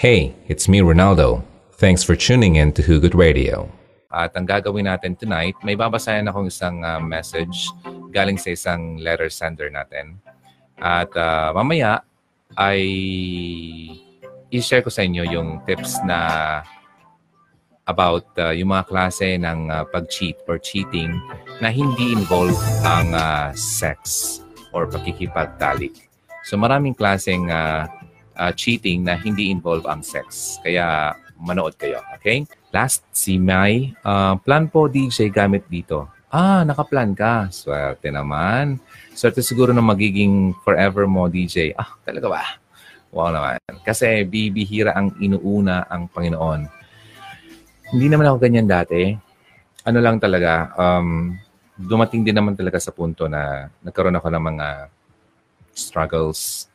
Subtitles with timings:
[0.00, 1.44] Hey, it's me, Ronaldo.
[1.76, 3.68] Thanks for tuning in to Hugot Radio.
[4.08, 7.68] At ang gagawin natin tonight, may babasayan akong isang uh, message
[8.08, 10.16] galing sa isang letter sender natin.
[10.80, 12.00] At uh, mamaya
[12.56, 12.80] ay
[14.48, 16.64] i-share ko sa inyo yung tips na
[17.84, 21.12] about uh, yung mga klase ng uh, pag-cheat or cheating
[21.60, 22.56] na hindi involve
[22.88, 24.40] ang uh, sex
[24.72, 25.92] or pakikipagtalik.
[26.48, 27.84] So maraming klaseng uh,
[28.36, 30.58] uh, cheating na hindi involve ang sex.
[30.62, 32.44] Kaya manood kayo, okay?
[32.70, 33.90] Last, si Mai.
[34.04, 36.06] Uh, plan po DJ gamit dito.
[36.30, 37.50] Ah, nakaplan ka.
[37.50, 38.78] Swerte naman.
[39.18, 41.74] Swerte siguro na magiging forever mo DJ.
[41.74, 42.42] Ah, talaga ba?
[43.10, 43.58] Wow naman.
[43.82, 46.60] Kasi bibihira ang inuuna ang Panginoon.
[47.90, 49.10] Hindi naman ako ganyan dati.
[49.82, 51.34] Ano lang talaga, um,
[51.74, 54.66] dumating din naman talaga sa punto na nagkaroon ako ng mga
[55.74, 56.69] struggles,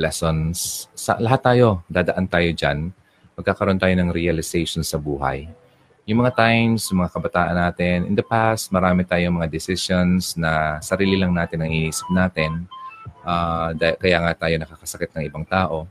[0.00, 0.88] lessons.
[0.96, 2.88] Sa lahat tayo, dadaan tayo dyan.
[3.36, 5.44] Magkakaroon tayo ng realization sa buhay.
[6.08, 10.80] Yung mga times, yung mga kabataan natin, in the past, marami tayong mga decisions na
[10.80, 12.64] sarili lang natin ang iniisip natin.
[13.20, 15.84] Uh, kaya nga tayo nakakasakit ng ibang tao.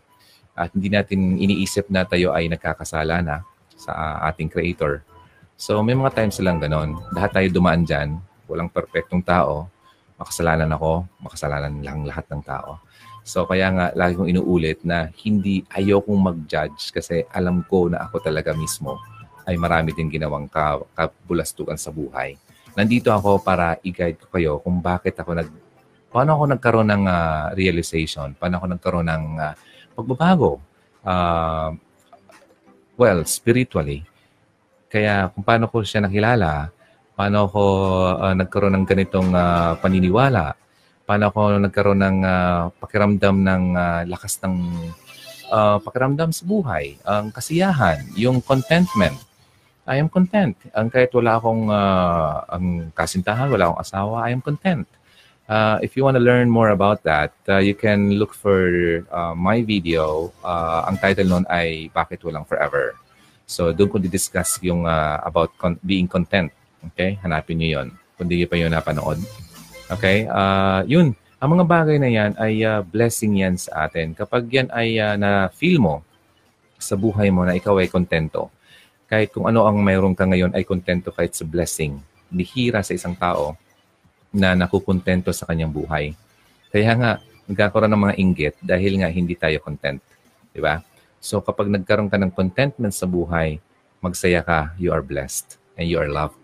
[0.57, 3.45] At hindi natin iniisip na tayo ay nagkakasala na
[3.79, 5.05] sa uh, ating creator.
[5.55, 6.99] So may mga times lang ganon.
[7.15, 8.19] Lahat tayo dumaan dyan.
[8.49, 9.71] Walang perfectong tao.
[10.19, 11.07] Makasalanan ako.
[11.23, 12.83] Makasalanan lang lahat ng tao.
[13.29, 18.25] So kaya nga lagi kong inuulit na hindi ayokong mag-judge kasi alam ko na ako
[18.25, 18.97] talaga mismo
[19.45, 20.49] ay marami din ginawang
[20.97, 22.33] kabulastukan sa buhay.
[22.73, 25.49] Nandito ako para i-guide ko kayo kung bakit ako nag
[26.09, 29.53] paano ako nagkaroon ng uh, realization, paano ako nagkaroon ng uh,
[29.93, 30.57] pagbabago.
[31.05, 31.77] Uh,
[32.97, 34.01] well, spiritually.
[34.89, 36.73] Kaya kung paano ko siya nakilala,
[37.13, 37.63] paano ako
[38.17, 40.57] uh, nagkaroon ng ganitong uh, paniniwala,
[41.09, 44.61] paano ako nagkaroon ng uh, pakiramdam ng uh, lakas ng
[45.49, 49.17] uh, pakiramdam sa buhay, ang kasiyahan, yung contentment.
[49.89, 50.53] I am content.
[50.77, 54.85] Ang kahit wala akong uh, ang kasintahan, wala akong asawa, I am content.
[55.49, 58.69] Uh, if you want to learn more about that, uh, you can look for
[59.09, 60.29] uh, my video.
[60.45, 62.93] Uh, ang title nun ay Bakit Walang Forever.
[63.49, 66.53] So doon ko di-discuss yung uh, about con- being content.
[66.93, 67.17] Okay?
[67.25, 69.48] Hanapin niyo yon kung di pa yun napanood.
[69.89, 70.29] Okay?
[70.29, 71.17] Uh, yun.
[71.39, 74.11] Ang mga bagay na yan ay uh, blessing yan sa atin.
[74.11, 76.03] Kapag yan ay uh, na-feel mo
[76.75, 78.51] sa buhay mo na ikaw ay kontento,
[79.09, 81.97] kahit kung ano ang mayroon ka ngayon ay kontento kahit sa blessing.
[82.29, 83.57] Bihira sa isang tao
[84.29, 86.13] na nakukontento sa kanyang buhay.
[86.69, 87.11] Kaya nga,
[87.49, 89.97] nagkakaroon ng mga inggit dahil nga hindi tayo content.
[90.53, 90.77] Di ba?
[91.17, 93.57] So kapag nagkaroon ka ng contentment sa buhay,
[93.99, 96.37] magsaya ka, you are blessed and you are loved.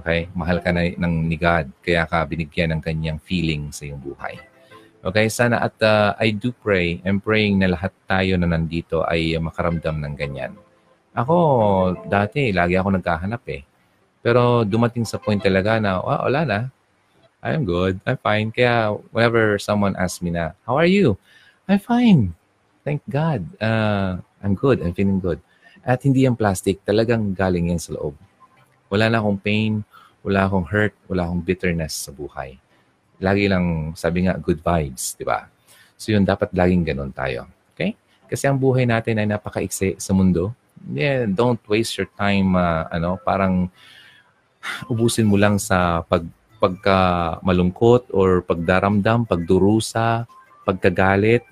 [0.00, 0.32] Okay?
[0.32, 4.40] Mahal ka na ng ni God, kaya ka binigyan ng kanyang feeling sa iyong buhay.
[5.02, 9.34] Okay, sana at uh, I do pray, I'm praying na lahat tayo na nandito ay
[9.34, 10.54] makaramdam ng ganyan.
[11.18, 11.36] Ako,
[12.06, 13.66] dati, lagi ako nagkahanap eh.
[14.22, 16.60] Pero dumating sa point talaga na, oh, wala na.
[17.42, 18.54] I'm good, I'm fine.
[18.54, 21.18] Kaya whenever someone asks me na, how are you?
[21.66, 22.30] I'm fine.
[22.86, 23.42] Thank God.
[23.58, 25.42] Uh, I'm good, I'm feeling good.
[25.82, 28.14] At hindi yung plastic, talagang galing yan sa loob.
[28.92, 29.80] Wala na akong pain,
[30.20, 32.60] wala akong hurt, wala akong bitterness sa buhay.
[33.16, 35.48] Lagi lang, sabi nga, good vibes, di ba?
[35.96, 37.48] So yun, dapat laging ganun tayo.
[37.72, 37.96] Okay?
[38.28, 40.52] Kasi ang buhay natin ay napakaiksi sa mundo.
[40.92, 43.72] Yeah, don't waste your time, uh, ano, parang
[44.92, 46.28] ubusin mo lang sa pag
[46.62, 46.98] pagka
[47.42, 50.30] malungkot or pagdaramdam, pagdurusa,
[50.62, 51.42] pagkagalit,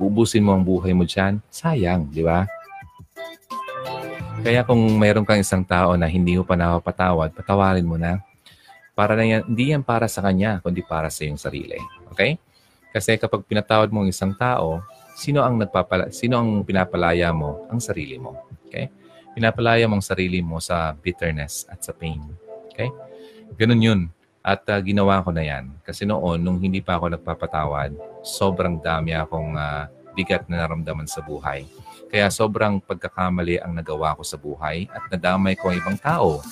[0.00, 2.48] ubusin mo ang buhay mo dyan, sayang, di ba?
[4.42, 8.18] Kaya kung mayroon kang isang tao na hindi mo pa napapatawad, patawarin mo na.
[8.90, 11.78] Para na yan, hindi yan para sa kanya, kundi para sa iyong sarili.
[12.10, 12.42] Okay?
[12.90, 14.82] Kasi kapag pinatawad mo ang isang tao,
[15.14, 17.70] sino ang nagpapala sino ang pinapalaya mo?
[17.70, 18.34] Ang sarili mo.
[18.66, 18.90] Okay?
[19.30, 22.18] Pinapalaya mo ang sarili mo sa bitterness at sa pain.
[22.74, 22.90] Okay?
[23.54, 24.00] Ganun yun.
[24.42, 25.70] At uh, ginawa ko na yan.
[25.86, 27.94] Kasi noon, nung hindi pa ako nagpapatawad,
[28.26, 29.86] sobrang dami akong uh,
[30.18, 31.62] bigat na naramdaman sa buhay.
[32.12, 36.44] Kaya sobrang pagkakamali ang nagawa ko sa buhay at nadamay ko ang ibang tao.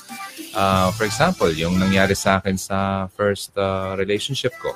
[0.56, 4.72] Uh, for example, yung nangyari sa akin sa first uh, relationship ko.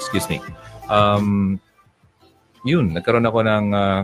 [0.00, 0.40] Excuse me.
[0.88, 1.60] Um,
[2.64, 4.00] yun, nagkaroon ako ng uh,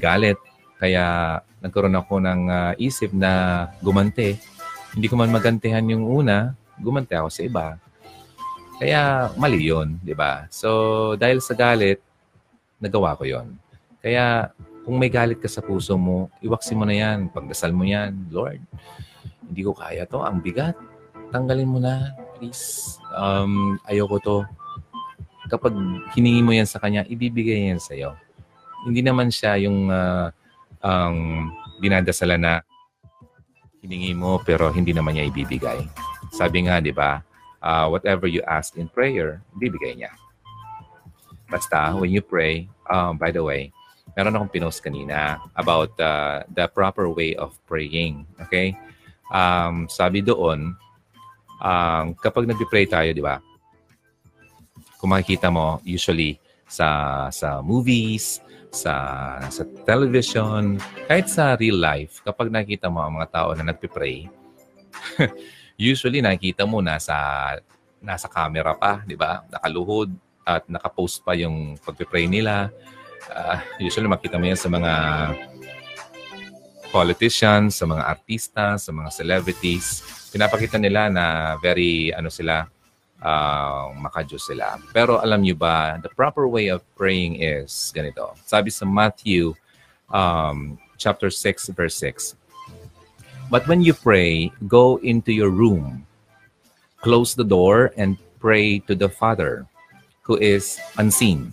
[0.00, 0.40] galit.
[0.80, 4.40] Kaya nagkaroon ako ng uh, isip na gumante.
[4.96, 7.76] Hindi ko man magantihan yung una, gumante ako sa iba.
[8.80, 10.48] Kaya mali yun, di ba?
[10.48, 12.00] So, dahil sa galit,
[12.80, 13.60] nagawa ko yon
[14.04, 14.52] kaya
[14.84, 17.32] kung may galit ka sa puso mo, iwaksin mo na yan.
[17.32, 18.60] Pagdasal mo yan, Lord,
[19.48, 20.20] hindi ko kaya to.
[20.20, 20.76] Ang bigat.
[21.32, 23.00] Tanggalin mo na, please.
[23.16, 24.38] Um, ayoko to.
[25.48, 25.72] Kapag
[26.12, 28.12] hiningi mo yan sa Kanya, ibibigay yan sa iyo.
[28.84, 30.28] Hindi naman siya yung uh,
[30.84, 31.48] ang
[31.80, 32.54] dinadasalan na
[33.80, 35.80] hiningi mo pero hindi naman niya ibibigay.
[36.28, 37.24] Sabi nga, di ba,
[37.64, 40.12] uh, whatever you ask in prayer, bibigay niya.
[41.48, 43.72] Basta, when you pray, um, by the way,
[44.14, 48.26] meron akong pinost kanina about uh, the proper way of praying.
[48.46, 48.78] Okay?
[49.30, 50.74] Um, sabi doon,
[51.58, 53.42] um, kapag nag-pray tayo, di ba,
[54.98, 58.40] kung makikita mo, usually sa sa movies,
[58.72, 58.94] sa
[59.52, 64.26] sa television, kahit sa real life, kapag nakita mo ang mga tao na nagpe-pray,
[65.76, 67.14] usually nakikita mo nasa
[68.00, 69.44] nasa camera pa, 'di ba?
[69.48, 70.12] Nakaluhod
[70.44, 72.68] at naka-post pa yung pagpe-pray nila.
[73.34, 74.92] Uh, usually makita mo yan sa mga
[76.94, 80.06] politicians, sa mga artista, sa mga celebrities.
[80.30, 82.70] Pinapakita nila na very ano sila,
[83.18, 84.78] uh, makajos sila.
[84.94, 88.38] Pero alam niyo ba, the proper way of praying is ganito.
[88.46, 89.58] Sabi sa Matthew
[90.14, 92.38] um, chapter 6 verse 6.
[93.50, 96.06] But when you pray, go into your room,
[97.02, 99.66] close the door, and pray to the Father
[100.22, 101.52] who is unseen.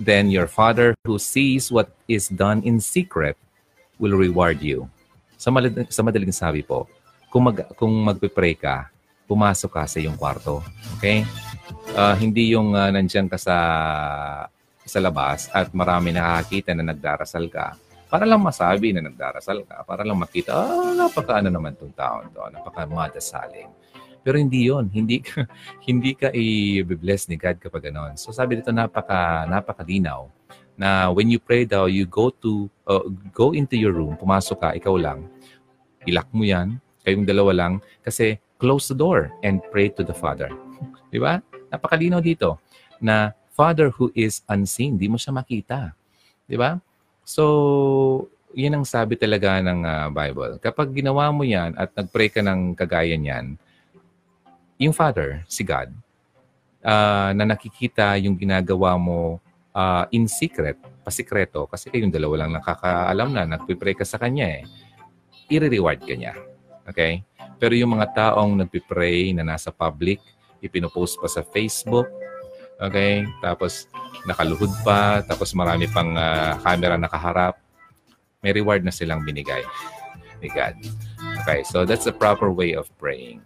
[0.00, 3.36] Then your Father who sees what is done in secret
[4.00, 4.88] will reward you.
[5.36, 6.88] Sa, madaling, sa madaling sabi po,
[7.28, 8.88] kung, mag, kung magpe-pray ka,
[9.26, 10.62] pumasok ka sa iyong kwarto.
[10.98, 11.24] Okay?
[11.96, 13.56] Uh, hindi yung uh, nandiyan ka sa
[14.82, 17.78] sa labas at marami nakakita na nagdarasal ka
[18.12, 22.28] para lang masabi na nagdarasal ka, para lang makita, ah, napaka ano naman tong taon
[22.28, 23.72] to, napaka madasalin.
[24.22, 25.46] Pero hindi yon hindi ka,
[25.88, 28.14] hindi ka i-bless ni God kapag ganoon.
[28.18, 30.30] So sabi dito napaka napakadinaw
[30.78, 33.04] na when you pray daw, you go to uh,
[33.34, 35.28] go into your room, pumasok ka, ikaw lang.
[36.08, 37.72] Ilak mo 'yan, kayong dalawa lang
[38.02, 40.48] kasi close the door and pray to the Father.
[41.12, 41.42] Di ba?
[41.70, 42.62] Napakalinaw dito
[43.02, 45.92] na Father who is unseen, di mo siya makita.
[46.48, 46.80] Di ba?
[47.22, 50.56] So, yan ang sabi talaga ng uh, Bible.
[50.56, 53.60] Kapag ginawa mo yan at nagpray ka ng kagaya niyan,
[54.82, 55.94] yung Father, si God,
[56.82, 59.38] uh, na nakikita yung ginagawa mo
[59.70, 60.74] uh, in secret,
[61.06, 64.62] pasikreto, kasi kayong dalawa lang nakakaalam na, nagpipray ka sa Kanya eh,
[65.46, 66.34] i-reward ka niya.
[66.90, 67.22] Okay?
[67.62, 70.18] Pero yung mga taong nagpipray na nasa public,
[70.58, 72.10] ipinopost pa sa Facebook,
[72.82, 73.22] okay?
[73.38, 73.86] Tapos
[74.26, 77.54] nakaluhod pa, tapos marami pang uh, camera nakaharap,
[78.42, 79.62] may reward na silang binigay
[80.42, 80.74] ni God.
[81.42, 83.42] Okay, so that's the proper way of praying.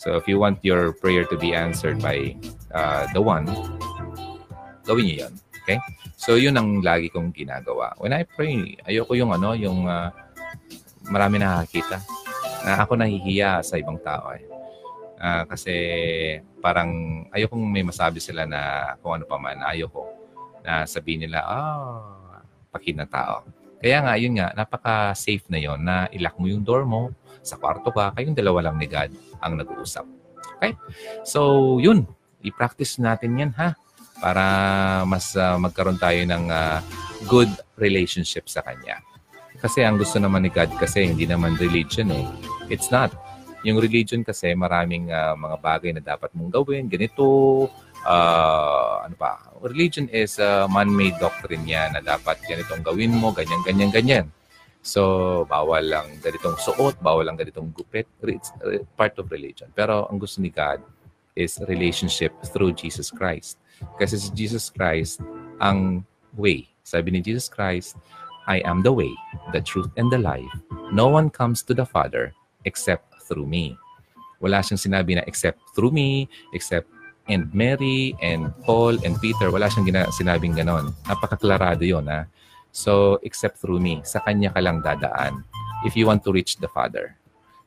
[0.00, 2.32] So if you want your prayer to be answered by
[2.72, 3.44] uh, the one,
[4.88, 5.32] gawin niyo 'yon.
[5.60, 5.76] Okay?
[6.16, 7.92] So yun ang lagi kong ginagawa.
[8.00, 10.08] When I pray, ayoko yung ano, yung uh,
[11.12, 12.00] marami nakakita
[12.64, 14.44] na ako nahihiya sa ibang tao eh.
[15.20, 15.74] Uh, kasi
[16.64, 20.08] parang ayokong may masabi sila na kung ano pa man, ayoko
[20.64, 22.40] na sabihin nila, ah,
[22.72, 23.44] pakit na tao.
[23.80, 27.90] Kaya nga, yun nga, napaka-safe na yon na ilak mo yung door mo, sa kwarto
[27.90, 29.10] ka, kayong dalawa lang ni God
[29.40, 30.04] ang nag-uusap.
[30.60, 30.76] Okay?
[31.24, 32.04] So, yun.
[32.40, 33.76] I-practice natin yan, ha?
[34.20, 34.44] Para
[35.04, 36.80] mas uh, magkaroon tayo ng uh,
[37.28, 39.00] good relationship sa Kanya.
[39.60, 42.24] Kasi ang gusto naman ni God kasi hindi naman religion eh.
[42.72, 43.12] It's not.
[43.60, 46.88] Yung religion kasi maraming uh, mga bagay na dapat mong gawin.
[46.88, 47.24] Ganito,
[48.08, 53.60] uh, ano pa, religion is a man-made doctrine yan na dapat ganitong gawin mo, ganyan,
[53.64, 54.26] ganyan, ganyan.
[54.80, 58.08] So, bawal lang ganitong suot, bawal lang ganitong gupit.
[58.24, 58.52] It's
[58.96, 59.68] part of religion.
[59.76, 60.80] Pero ang gusto ni God
[61.36, 63.60] is relationship through Jesus Christ.
[64.00, 65.20] Kasi si Jesus Christ
[65.60, 66.04] ang
[66.36, 66.68] way.
[66.80, 67.96] Sabi ni Jesus Christ,
[68.48, 69.12] I am the way,
[69.52, 70.48] the truth, and the life.
[70.90, 72.32] No one comes to the Father
[72.64, 73.76] except through me.
[74.40, 76.88] Wala siyang sinabi na except through me, except
[77.28, 79.52] and Mary and Paul and Peter.
[79.52, 80.96] Wala siyang gina- sinabing ganon.
[81.06, 82.26] Napakaklarado yon ha.
[82.70, 84.02] So, except through me.
[84.06, 85.42] Sa Kanya ka lang dadaan
[85.82, 87.18] if you want to reach the Father.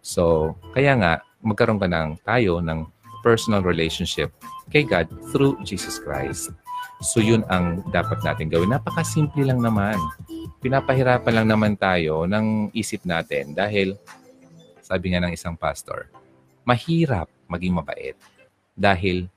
[0.03, 2.87] So, kaya nga, magkaroon ka ng tayo ng
[3.23, 4.31] personal relationship
[4.71, 6.51] kay God through Jesus Christ.
[7.03, 8.71] So, yun ang dapat natin gawin.
[8.71, 9.99] Napakasimple lang naman
[10.63, 13.99] pinapahirapan lang naman tayo ng isip natin dahil
[14.79, 16.07] sabi nga ng isang pastor,
[16.63, 18.15] mahirap maging mabait
[18.71, 19.27] dahil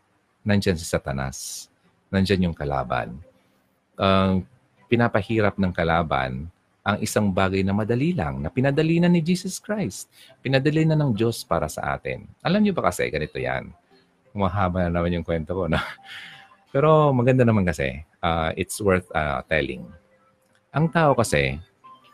[0.46, 1.66] nandyan si Satanas.
[2.14, 3.18] Nandyan yung kalaban.
[3.98, 4.38] Uh,
[4.86, 6.50] pinapahirap ng kalaban
[6.86, 10.06] ang isang bagay na madali lang, na pinadali na ni Jesus Christ.
[10.38, 12.30] Pinadali na ng Diyos para sa atin.
[12.46, 13.74] Alam niyo ba kasi, ganito yan.
[14.30, 15.66] Mahaba na naman yung kwento ko.
[15.66, 15.82] No?
[16.74, 19.82] Pero maganda naman kasi, uh, it's worth uh, telling
[20.76, 21.56] ang tao kasi,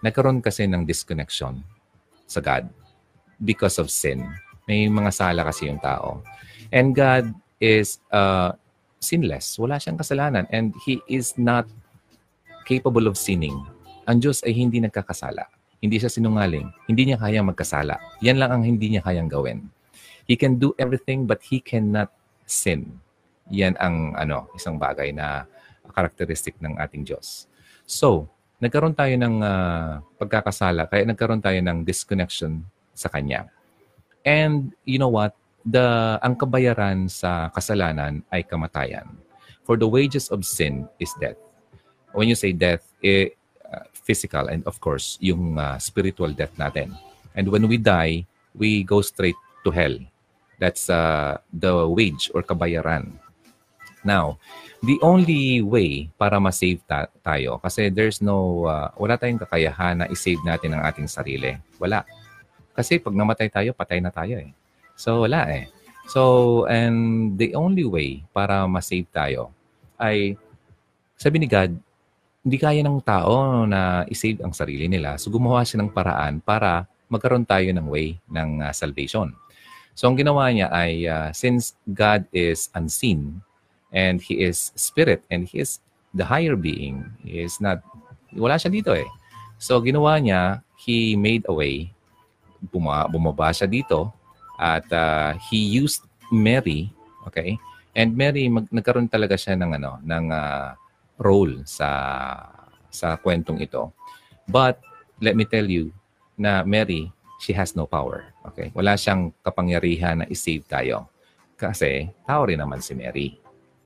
[0.06, 1.66] nagkaroon kasi ng disconnection
[2.30, 2.70] sa God
[3.42, 4.22] because of sin.
[4.70, 6.22] May mga sala kasi yung tao.
[6.70, 8.54] And God is uh,
[9.02, 9.58] sinless.
[9.58, 10.46] Wala siyang kasalanan.
[10.54, 11.66] And He is not
[12.64, 13.56] capable of sinning.
[14.06, 15.46] Ang Diyos ay hindi nagkakasala.
[15.82, 16.70] Hindi siya sinungaling.
[16.86, 17.98] Hindi niya kayang magkasala.
[18.22, 19.66] Yan lang ang hindi niya kayang gawin.
[20.26, 22.14] He can do everything but he cannot
[22.46, 23.02] sin.
[23.50, 25.50] Yan ang ano, isang bagay na
[25.90, 27.50] characteristic ng ating Diyos.
[27.82, 28.30] So,
[28.62, 32.62] nagkaroon tayo ng uh, pagkakasala, kaya nagkaroon tayo ng disconnection
[32.94, 33.50] sa Kanya.
[34.22, 35.34] And you know what?
[35.66, 39.06] The, ang kabayaran sa kasalanan ay kamatayan.
[39.62, 41.38] For the wages of sin is death.
[42.12, 43.32] When you say death, eh,
[43.66, 46.92] uh, physical and of course, yung uh, spiritual death natin.
[47.32, 49.96] And when we die, we go straight to hell.
[50.60, 53.16] That's uh, the wage or kabayaran.
[54.04, 54.38] Now,
[54.82, 60.06] the only way para ma-save ta- tayo, kasi there's no, uh, wala tayong kakayahan na
[60.10, 61.54] i-save natin ang ating sarili.
[61.78, 62.04] Wala.
[62.74, 64.50] Kasi pag namatay tayo, patay na tayo eh.
[64.98, 65.70] So, wala eh.
[66.10, 69.54] So, and the only way para ma-save tayo
[70.02, 70.34] ay,
[71.14, 71.78] sabi ni God,
[72.42, 75.14] hindi kaya ng tao na i-save ang sarili nila.
[75.16, 79.30] So, gumawa siya ng paraan para magkaroon tayo ng way ng uh, salvation.
[79.94, 83.44] So, ang ginawa niya ay, uh, since God is unseen,
[83.92, 85.78] and He is spirit and He is
[86.16, 87.04] the higher being.
[87.22, 87.84] He is not,
[88.32, 89.06] wala siya dito eh.
[89.60, 91.92] So ginawa niya, He made a way,
[92.58, 94.10] buma, bumaba siya dito
[94.58, 96.90] at uh, He used Mary,
[97.28, 97.60] okay?
[97.92, 100.74] And Mary, mag, nagkaroon talaga siya ng, ano, ng uh,
[101.18, 101.88] role sa,
[102.88, 103.92] sa kwentong ito.
[104.48, 104.80] But
[105.20, 105.92] let me tell you
[106.38, 108.30] na Mary, she has no power.
[108.52, 108.70] Okay?
[108.74, 111.10] Wala siyang kapangyarihan na i-save tayo.
[111.58, 113.38] Kasi tao rin naman si Mary.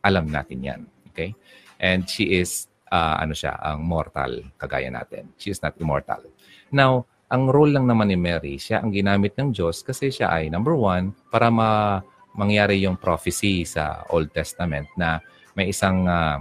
[0.05, 0.81] Alam natin yan.
[1.13, 1.37] Okay?
[1.77, 5.29] And she is, uh, ano siya, ang mortal, kagaya natin.
[5.37, 6.25] She is not immortal.
[6.73, 10.47] Now, ang role lang naman ni Mary, siya ang ginamit ng Diyos kasi siya ay,
[10.47, 12.01] number one, para ma
[12.37, 15.19] mangyari yung prophecy sa Old Testament na
[15.57, 16.39] may isang uh,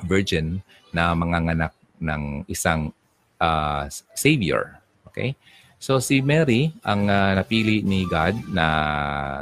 [0.00, 2.92] virgin na manganganak ng isang
[3.36, 3.84] uh,
[4.16, 4.80] savior.
[5.12, 5.36] Okay?
[5.82, 8.66] So si Mary ang uh, napili ni God na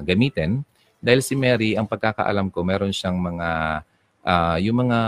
[0.02, 0.66] gamitin
[1.00, 3.48] dahil si Mary, ang pagkakaalam ko, meron siyang mga,
[4.20, 4.98] uh, yung mga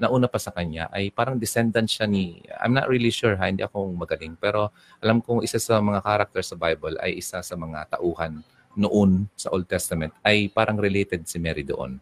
[0.00, 3.60] nauna pa sa kanya ay parang descendant siya ni, I'm not really sure ha, hindi
[3.60, 8.00] ako magaling, pero alam kong isa sa mga character sa Bible ay isa sa mga
[8.00, 8.40] tauhan
[8.72, 12.00] noon sa Old Testament ay parang related si Mary doon.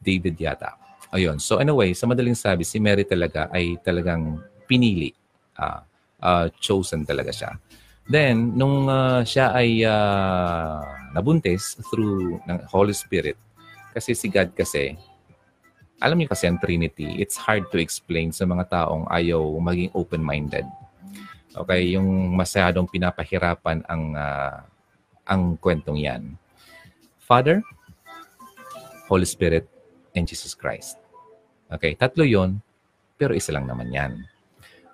[0.00, 0.87] David yata.
[1.08, 1.40] Ayun.
[1.40, 5.16] So anyway, sa madaling sabi, si Mary talaga ay talagang pinili.
[5.56, 5.80] Uh,
[6.20, 7.56] uh, chosen talaga siya.
[8.08, 10.80] Then, nung uh, siya ay uh,
[11.12, 13.36] nabuntis through ng Holy Spirit,
[13.92, 14.96] kasi si God kasi,
[16.00, 20.64] alam niyo kasi ang Trinity, it's hard to explain sa mga taong ayaw maging open-minded.
[21.52, 24.62] Okay, yung masyadong pinapahirapan ang uh,
[25.28, 26.22] ang kwentong yan.
[27.20, 27.60] Father,
[29.10, 29.68] Holy Spirit,
[30.16, 30.96] and Jesus Christ.
[31.68, 32.60] Okay, tatlo yon
[33.18, 34.12] pero isa lang naman yan.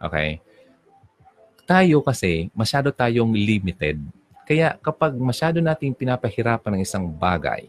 [0.00, 0.40] Okay?
[1.64, 3.98] tayo kasi masyado tayong limited.
[4.44, 7.64] Kaya kapag masyado nating pinapahirapan ng isang bagay,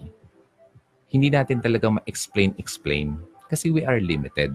[1.07, 3.15] hindi natin talaga ma-explain-explain
[3.47, 4.51] kasi we are limited.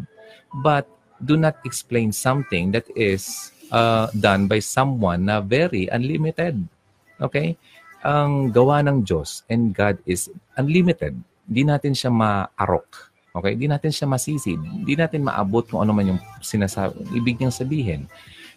[0.60, 0.84] But
[1.24, 6.60] do not explain something that is uh, done by someone na very unlimited.
[7.16, 7.56] Okay?
[8.04, 10.28] Ang gawa ng Diyos and God is
[10.60, 11.16] unlimited.
[11.50, 13.10] Hindi natin siya ma-arok.
[13.34, 13.58] Okay?
[13.58, 14.62] Hindi natin siya masisid.
[14.62, 18.06] Hindi natin maabot kung ano man yung sinasabi, ibig niyang sabihin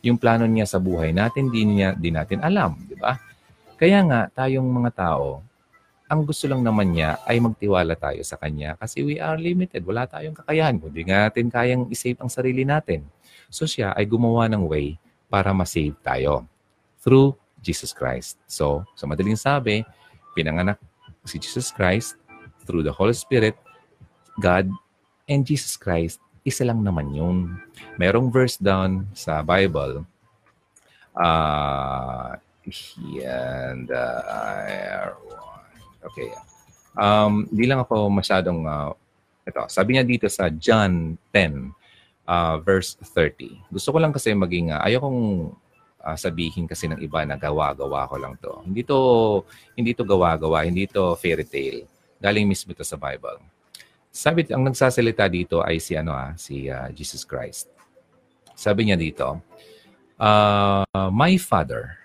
[0.03, 3.15] yung plano niya sa buhay natin, di, niya, di natin alam, di ba?
[3.79, 5.39] Kaya nga, tayong mga tao,
[6.11, 9.81] ang gusto lang naman niya ay magtiwala tayo sa Kanya kasi we are limited.
[9.81, 10.77] Wala tayong kakayahan.
[10.77, 13.07] Hindi natin kayang isave ang sarili natin.
[13.49, 16.45] So siya ay gumawa ng way para masave tayo
[17.01, 17.33] through
[17.63, 18.37] Jesus Christ.
[18.45, 19.81] So, sa madaling sabi,
[20.35, 20.77] pinanganak
[21.23, 22.19] si Jesus Christ
[22.63, 23.59] through the Holy Spirit,
[24.39, 24.71] God,
[25.27, 27.55] and Jesus Christ isa lang naman yun.
[27.95, 30.03] Merong verse down sa Bible.
[31.15, 32.35] Uh,
[33.23, 35.11] and uh,
[36.03, 36.29] okay.
[36.99, 38.91] Um, hindi lang ako masyadong uh,
[39.47, 39.63] ito.
[39.71, 41.71] Sabi niya dito sa John 10
[42.27, 43.71] uh, verse 30.
[43.71, 45.51] Gusto ko lang kasi maging uh, ayokong
[46.03, 48.61] uh, sabihin kasi ng iba na gawa-gawa ko lang to.
[48.67, 48.99] Hindi to
[49.79, 51.87] hindi to gawa-gawa, hindi to fairy tale.
[52.23, 53.43] Galing mismo ito sa Bible.
[54.07, 57.67] Sabi, ang nagsasalita dito ay si ano ah, si uh, Jesus Christ.
[58.55, 59.43] Sabi niya dito,
[60.23, 61.99] uh, My Father,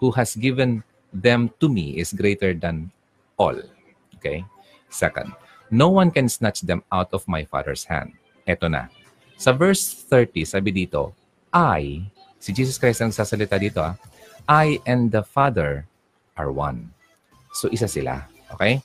[0.00, 0.80] who has given
[1.12, 2.88] them to me, is greater than
[3.36, 3.58] all.
[4.16, 4.48] Okay?
[4.88, 5.36] Second,
[5.68, 8.16] no one can snatch them out of my Father's hand.
[8.48, 8.88] Ito na.
[9.36, 11.12] Sa verse 30, sabi dito,
[11.52, 12.08] I,
[12.40, 14.00] si Jesus Christ ang nagsasalita dito, ah,
[14.48, 15.84] I and the Father
[16.32, 16.96] are one.
[17.52, 18.24] So, isa sila.
[18.56, 18.80] Okay?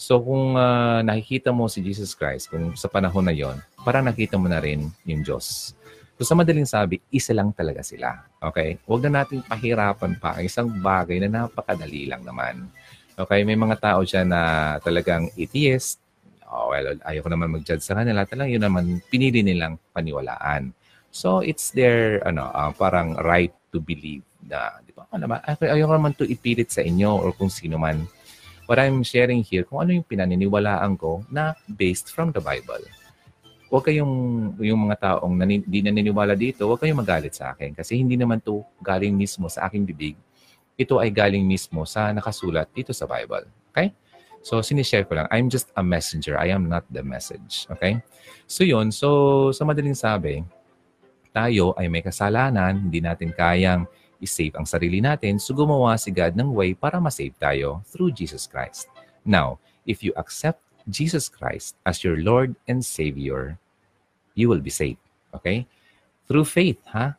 [0.00, 4.40] So kung uh, nakikita mo si Jesus Christ, kung sa panahon na yon, parang nakita
[4.40, 5.76] mo na rin yung Diyos.
[6.16, 8.16] So sa madaling sabi, isa lang talaga sila.
[8.40, 8.80] Okay?
[8.88, 12.72] Huwag na natin pahirapan pa ang isang bagay na napakadali lang naman.
[13.12, 13.44] Okay?
[13.44, 14.40] May mga tao dyan na
[14.80, 16.00] talagang atheist.
[16.48, 18.24] Oh, well, ayoko naman mag-judge sa kanila.
[18.24, 20.72] Talagang yun naman, pinili nilang paniwalaan.
[21.12, 25.04] So it's their ano, uh, parang right to believe na, di ba?
[25.12, 25.44] Ano ba?
[25.44, 28.08] Ayoko naman to ipilit sa inyo or kung sino man
[28.70, 32.78] what I'm sharing here, kung ano yung pinaniniwalaan ko na based from the Bible.
[33.66, 34.14] Huwag kayong,
[34.62, 38.38] yung mga taong nanin, di naniniwala dito, huwag kayong magalit sa akin kasi hindi naman
[38.38, 40.14] to galing mismo sa aking bibig.
[40.78, 43.50] Ito ay galing mismo sa nakasulat dito sa Bible.
[43.74, 43.90] Okay?
[44.38, 45.26] So, sinishare ko lang.
[45.34, 46.38] I'm just a messenger.
[46.38, 47.66] I am not the message.
[47.74, 47.98] Okay?
[48.46, 48.94] So, yun.
[48.94, 50.46] So, sa madaling sabi,
[51.34, 56.36] tayo ay may kasalanan, hindi natin kayang i-save ang sarili natin, so gumawa si God
[56.36, 58.86] ng way para ma-save tayo through Jesus Christ.
[59.24, 59.58] Now,
[59.88, 63.56] if you accept Jesus Christ as your Lord and Savior,
[64.36, 65.00] you will be saved.
[65.32, 65.64] Okay?
[66.28, 67.16] Through faith, ha?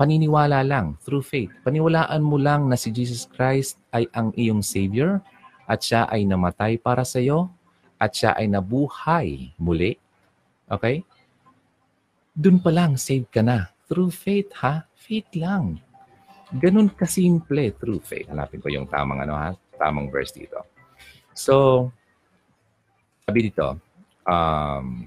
[0.00, 1.52] Paniniwala lang, through faith.
[1.60, 5.20] Paniwalaan mo lang na si Jesus Christ ay ang iyong Savior
[5.68, 7.52] at siya ay namatay para sa iyo
[8.00, 10.00] at siya ay nabuhay muli.
[10.72, 11.04] Okay?
[12.32, 13.68] Doon pa lang, saved ka na.
[13.92, 14.88] Through faith, ha?
[14.96, 15.84] Faith lang.
[16.50, 18.26] Ganun kasimple through faith.
[18.26, 20.66] Hanapin ko yung tamang ano ha, tamang verse dito.
[21.30, 21.86] So,
[23.26, 23.78] sabi dito,
[24.26, 25.06] um,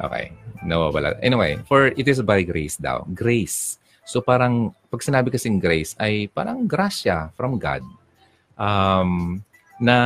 [0.00, 0.32] okay,
[0.64, 1.20] nawawala.
[1.20, 3.04] Anyway, for it is by grace daw.
[3.12, 3.76] Grace.
[4.08, 7.84] So parang, pag sinabi kasing grace, ay parang grasya from God
[8.56, 9.40] um,
[9.80, 9.96] na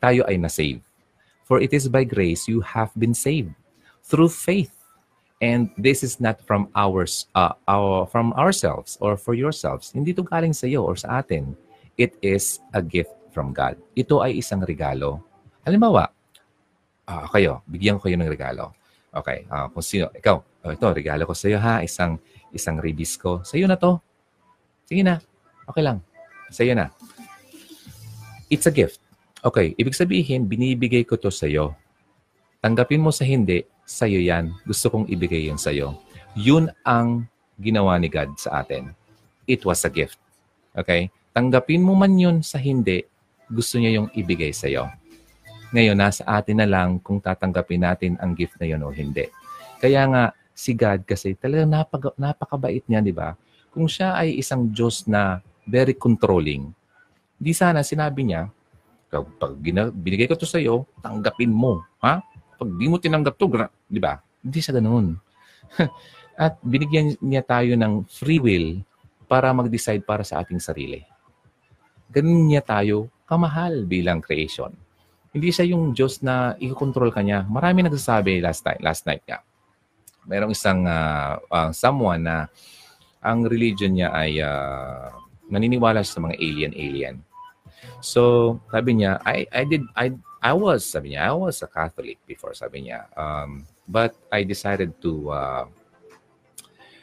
[0.00, 0.82] tayo ay na-save.
[1.46, 3.54] For it is by grace you have been saved
[4.02, 4.75] through faith.
[5.36, 9.92] And this is not from ours, uh, our, from ourselves or for yourselves.
[9.92, 11.52] Hindi ito galing sa iyo or sa atin.
[12.00, 13.76] It is a gift from God.
[13.92, 15.20] Ito ay isang regalo.
[15.68, 16.08] Halimbawa,
[17.04, 18.72] uh, kayo, bigyan ko kayo ng regalo.
[19.12, 22.16] Okay, uh, kung sino, ikaw, oh, ito, regalo ko sa iyo ha, isang,
[22.52, 23.44] isang ribis ko.
[23.44, 24.00] Sa iyo na to.
[24.88, 25.20] Sige na.
[25.68, 26.00] Okay lang.
[26.48, 26.88] Sa iyo na.
[28.48, 29.04] It's a gift.
[29.44, 31.76] Okay, ibig sabihin, binibigay ko to sa iyo.
[32.64, 34.50] Tanggapin mo sa hindi, sa'yo yan.
[34.66, 35.94] Gusto kong ibigay yun sa'yo.
[36.34, 37.24] Yun ang
[37.56, 38.92] ginawa ni God sa atin.
[39.48, 40.18] It was a gift.
[40.76, 41.08] Okay?
[41.32, 43.06] Tanggapin mo man yun sa hindi,
[43.48, 44.90] gusto niya yung ibigay sa'yo.
[45.70, 49.30] Ngayon, nasa atin na lang kung tatanggapin natin ang gift na yun o hindi.
[49.78, 50.24] Kaya nga,
[50.56, 53.36] si God kasi talagang napag- napakabait niya, di ba?
[53.70, 56.72] Kung siya ay isang Diyos na very controlling,
[57.36, 58.48] di sana sinabi niya,
[59.12, 59.52] pag
[59.92, 61.84] binigay ko to sa iyo, tanggapin mo.
[62.00, 62.24] Ha?
[62.56, 63.48] Pag di mo tinanggap to,
[63.86, 64.18] di ba?
[64.42, 65.16] Hindi sa ganoon.
[66.44, 68.84] At binigyan niya tayo ng free will
[69.26, 71.02] para mag-decide para sa ating sarili.
[72.12, 74.70] Ganun niya tayo kamahal bilang creation.
[75.34, 77.44] Hindi siya yung Diyos na i-control ka niya.
[77.48, 79.42] Marami nagsasabi last night, last night nga.
[80.26, 82.48] Merong isang uh, uh, someone na
[83.20, 85.10] ang religion niya ay uh,
[85.50, 87.16] naniniwala sa mga alien-alien.
[88.00, 92.22] So, sabi niya, I, I did I I was, sabi niya, I was a Catholic
[92.22, 93.10] before, sabi niya.
[93.18, 95.64] Um, but I decided to uh,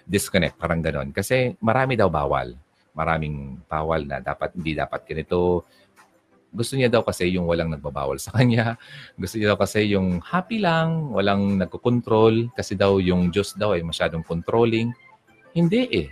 [0.03, 1.15] disconnect, parang ganon.
[1.15, 2.53] Kasi marami daw bawal.
[2.93, 5.65] Maraming bawal na dapat, hindi dapat ganito.
[6.53, 8.77] Gusto niya daw kasi yung walang nagbabawal sa kanya.
[9.21, 12.53] Gusto niya daw kasi yung happy lang, walang nagko-control.
[12.53, 14.93] Kasi daw yung Diyos daw ay masyadong controlling.
[15.55, 16.07] Hindi eh.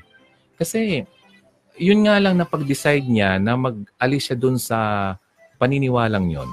[0.58, 1.06] Kasi
[1.78, 5.14] yun nga lang na pag-decide niya na mag-alis siya dun sa
[5.62, 6.50] paniniwalang yon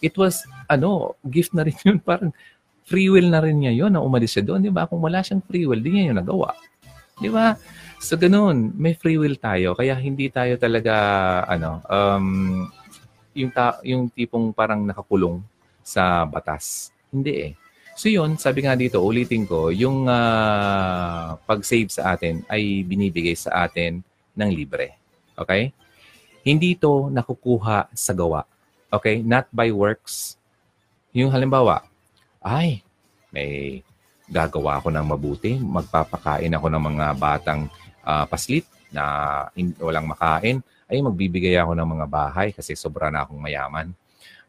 [0.00, 1.98] it was, ano, gift na rin yun.
[2.06, 2.32] Parang
[2.86, 4.62] free will na rin niya yun na umalis siya doon.
[4.62, 4.86] Di ba?
[4.86, 6.54] Kung wala siyang free will, di niya yun nagawa.
[7.18, 7.58] Di ba?
[7.98, 8.72] So, ganun.
[8.78, 9.74] May free will tayo.
[9.74, 10.94] Kaya hindi tayo talaga,
[11.50, 12.26] ano, um,
[13.34, 15.42] yung, ta- yung tipong parang nakakulong
[15.82, 16.94] sa batas.
[17.10, 17.52] Hindi eh.
[17.96, 23.64] So yun, sabi nga dito, ulitin ko, yung uh, pag-save sa atin ay binibigay sa
[23.64, 24.04] atin
[24.36, 25.00] ng libre.
[25.32, 25.72] Okay?
[26.44, 28.44] Hindi ito nakukuha sa gawa.
[28.92, 29.24] Okay?
[29.24, 30.36] Not by works.
[31.16, 31.88] Yung halimbawa,
[32.46, 32.78] ay,
[33.34, 33.82] may
[34.30, 37.66] gagawa ako ng mabuti, magpapakain ako ng mga batang
[38.06, 38.62] uh, paslit
[38.94, 39.04] na
[39.58, 43.90] in, walang makain, ay magbibigay ako ng mga bahay kasi sobra na akong mayaman.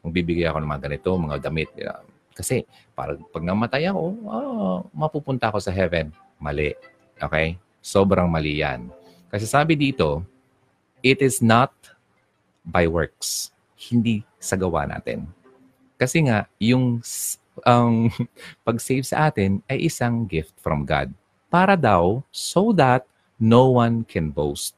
[0.05, 1.69] Magbibigay ako ng mga ganito, mga damit.
[1.73, 2.05] Uh,
[2.37, 6.13] kasi para pag namatay ako, oh, mapupunta ako sa heaven.
[6.37, 6.77] Mali.
[7.17, 7.57] Okay?
[7.81, 8.93] Sobrang mali yan.
[9.33, 10.21] Kasi sabi dito,
[11.01, 11.73] it is not
[12.61, 13.49] by works
[13.89, 15.25] hindi sa gawa natin.
[15.97, 17.01] Kasi nga, yung
[17.63, 18.11] um,
[18.67, 21.09] pag-save sa atin ay isang gift from God.
[21.47, 23.07] Para daw, so that
[23.39, 24.75] no one can boast.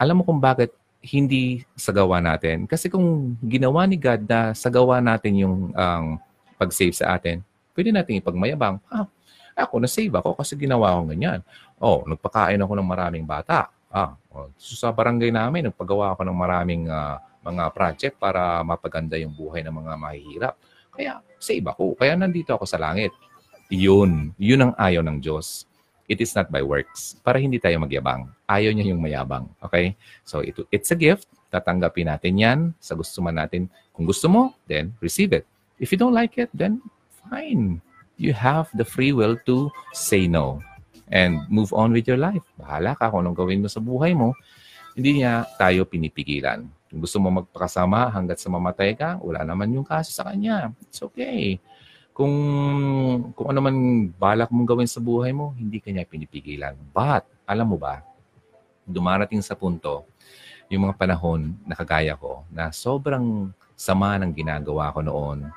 [0.00, 0.72] Alam mo kung bakit
[1.04, 2.64] hindi sa gawa natin.
[2.64, 6.06] Kasi kung ginawa ni God na sa gawa natin yung um,
[6.56, 7.44] pag-save sa atin,
[7.76, 9.04] pwede natin ipagmayabang, ah,
[9.54, 11.40] ako, na-save ako kasi ginawa ko ganyan.
[11.78, 13.68] Oh, nagpakain ako ng maraming bata.
[13.92, 19.30] Ah, oh, sa barangay namin, nagpagawa ako ng maraming uh, mga project para mapaganda yung
[19.30, 20.54] buhay ng mga mahihirap.
[20.94, 21.98] Kaya, save ako.
[21.98, 23.10] Kaya nandito ako sa langit.
[23.68, 24.32] Yun.
[24.38, 25.66] Yun ang ayaw ng Diyos.
[26.06, 27.16] It is not by works.
[27.24, 28.28] Para hindi tayo magyabang.
[28.44, 29.48] Ayaw niya yung mayabang.
[29.60, 29.96] Okay?
[30.22, 31.28] So, it, it's a gift.
[31.48, 33.72] Tatanggapin natin yan sa gusto man natin.
[33.94, 35.48] Kung gusto mo, then receive it.
[35.80, 36.84] If you don't like it, then
[37.24, 37.80] fine.
[38.20, 40.62] You have the free will to say no
[41.10, 42.44] and move on with your life.
[42.56, 44.36] Bahala ka kung anong gawin mo sa buhay mo.
[44.94, 46.70] Hindi niya tayo pinipigilan.
[46.94, 50.70] Kung gusto mo magpakasama hanggat sa mamatay ka, wala naman yung kaso sa kanya.
[50.86, 51.58] It's okay
[52.14, 52.34] kung
[53.34, 53.76] kung ano man
[54.14, 56.78] balak mong gawin sa buhay mo, hindi kanya pinipigilan.
[56.94, 58.06] But, alam mo ba,
[58.86, 60.06] dumarating sa punto,
[60.70, 65.50] yung mga panahon na kagaya ko, na sobrang sama ng ginagawa ko noon.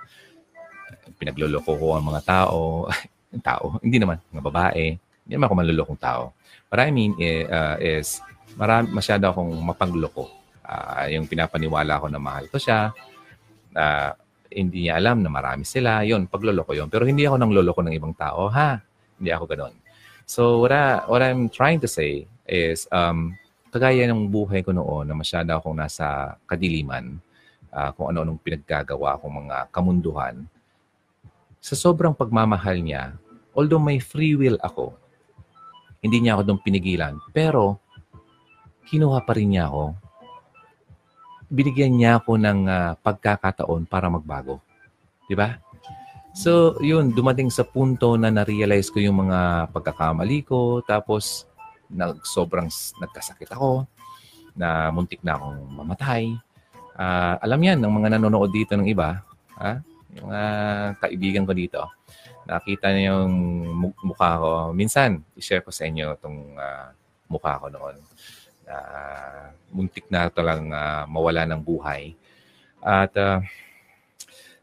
[1.22, 2.90] Pinagloloko ko ang mga tao.
[3.46, 4.98] tao, hindi naman, mga babae.
[4.98, 6.34] Hindi naman ako manlulokong tao.
[6.74, 8.08] What I mean is, uh, is
[8.58, 10.37] marami, masyado akong mapangloko.
[10.68, 12.92] Uh, yung pinapaniwala ko na mahal ko siya,
[13.72, 14.12] uh,
[14.52, 16.04] hindi niya alam na marami sila.
[16.04, 16.92] Yun, pagloloko yun.
[16.92, 18.76] Pero hindi ako nang loloko ng ibang tao, ha?
[19.16, 19.76] Hindi ako ganon.
[20.28, 23.32] So, what, I, what I'm trying to say is, um,
[23.72, 27.16] kagaya ng buhay ko noon na masyado akong nasa kadiliman,
[27.72, 30.44] uh, kung ano-anong pinaggagawa akong mga kamunduhan,
[31.64, 33.16] sa sobrang pagmamahal niya,
[33.56, 34.96] although may free will ako,
[36.00, 37.82] hindi niya ako doon pinigilan, pero
[38.88, 39.98] kinuha pa rin niya ako
[41.48, 44.60] binigyan niya ako ng uh, pagkakataon para magbago.
[45.28, 45.56] Di ba?
[46.38, 50.86] So, yun, dumating sa punto na na-realize ko yung mga pagkakamali ko.
[50.86, 51.50] Tapos,
[51.90, 52.70] nag, sobrang
[53.02, 53.90] nagkasakit ako
[54.54, 56.36] na muntik na akong mamatay.
[56.94, 59.24] Uh, alam yan ng mga nanonood dito ng iba.
[59.58, 59.82] Ha?
[60.22, 61.82] Yung uh, kaibigan ko dito.
[62.46, 63.36] Nakita niyo yung
[64.06, 64.50] mukha ko.
[64.78, 66.94] Minsan, i-share ko sa inyo itong uh,
[67.34, 67.98] mukha ko noon
[68.68, 72.14] uh, muntik na talang uh, mawala ng buhay.
[72.84, 73.42] At uh,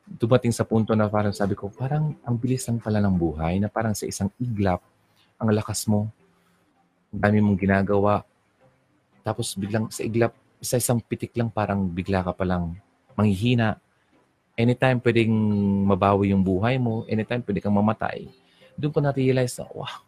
[0.07, 3.73] dumating sa punto na parang sabi ko, parang ang bilis lang pala ng buhay na
[3.73, 4.85] parang sa isang iglap,
[5.40, 6.12] ang lakas mo,
[7.11, 8.23] ang dami mong ginagawa.
[9.25, 12.77] Tapos biglang sa iglap, sa isang pitik lang parang bigla ka palang
[13.17, 13.81] manghihina.
[14.55, 15.35] Anytime pwedeng
[15.88, 18.31] mabawi yung buhay mo, anytime pwede kang mamatay.
[18.79, 19.99] Doon ko na-realize na, wow,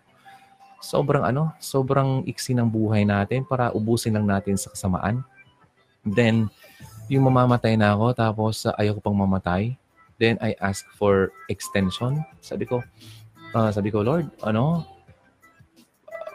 [0.81, 5.25] sobrang ano, sobrang iksi ng buhay natin para ubusin lang natin sa kasamaan.
[6.07, 6.49] Then,
[7.11, 9.75] yung mamamatay na ako, tapos uh, ayaw ko pang mamatay.
[10.17, 12.25] Then, I ask for extension.
[12.41, 12.81] Sabi ko,
[13.53, 14.87] uh, sabi ko, Lord, ano,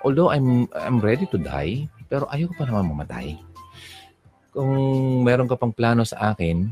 [0.04, 3.40] although I'm, I'm ready to die, pero ayaw ko pa naman mamatay.
[4.52, 4.72] Kung
[5.24, 6.68] meron ka pang plano sa akin,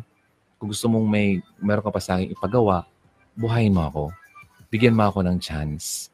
[0.60, 2.84] kung gusto mong may, meron ka pa sa akin ipagawa,
[3.40, 4.04] buhayin mo ako.
[4.68, 6.12] Bigyan mo ako ng chance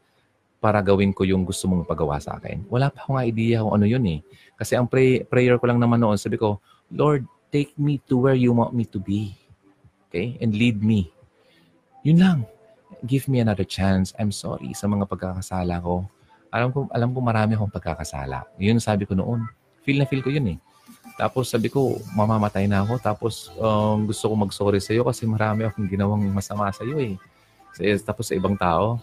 [0.65, 2.65] para gawin ko yung gusto mong pagawa sa akin.
[2.73, 4.25] Wala pa akong idea kung ano yun eh.
[4.58, 6.58] Kasi ang pray, prayer ko lang naman noon, sabi ko,
[6.89, 9.38] Lord, take me to where you want me to be.
[10.10, 10.41] Okay?
[10.41, 11.13] And lead me.
[12.01, 12.39] Yun lang.
[13.06, 14.10] Give me another chance.
[14.17, 16.10] I'm sorry sa mga pagkakasala ko.
[16.49, 18.49] Alam ko, alam ko marami akong pagkakasala.
[18.58, 19.45] Yun sabi ko noon.
[19.86, 20.60] Feel na feel ko yun eh.
[21.13, 22.97] Tapos sabi ko, mamamatay na ako.
[23.06, 27.13] Tapos um, gusto ko mag-sorry sa iyo kasi marami akong ginawang masama sa iyo eh.
[28.01, 28.97] Tapos sa ibang tao.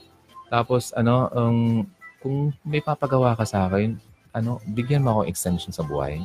[0.53, 1.81] Tapos, ano, um,
[2.21, 3.97] kung may papagawa ka sa akin,
[4.37, 6.21] ano, bigyan mo ako extension sa buhay.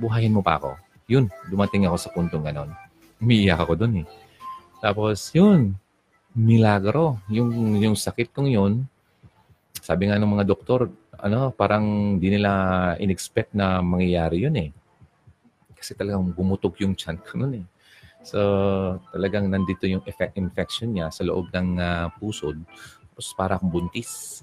[0.00, 0.80] Buhayin mo pa ako.
[1.12, 2.72] Yun, dumating ako sa puntong ganon.
[3.20, 4.06] Umiiyak ako dun eh.
[4.80, 5.76] Tapos, yun,
[6.32, 7.20] milagro.
[7.28, 8.88] Yung, yung sakit kong yun,
[9.84, 10.88] sabi nga ng mga doktor,
[11.20, 14.72] ano, parang di nila in-expect na mangyayari yun eh.
[15.76, 17.66] Kasi talagang bumutok yung chan ko nun eh.
[18.24, 18.40] So,
[19.12, 22.56] talagang nandito yung effect infection niya sa loob ng uh, pusod.
[23.12, 24.42] Tapos para akong buntis.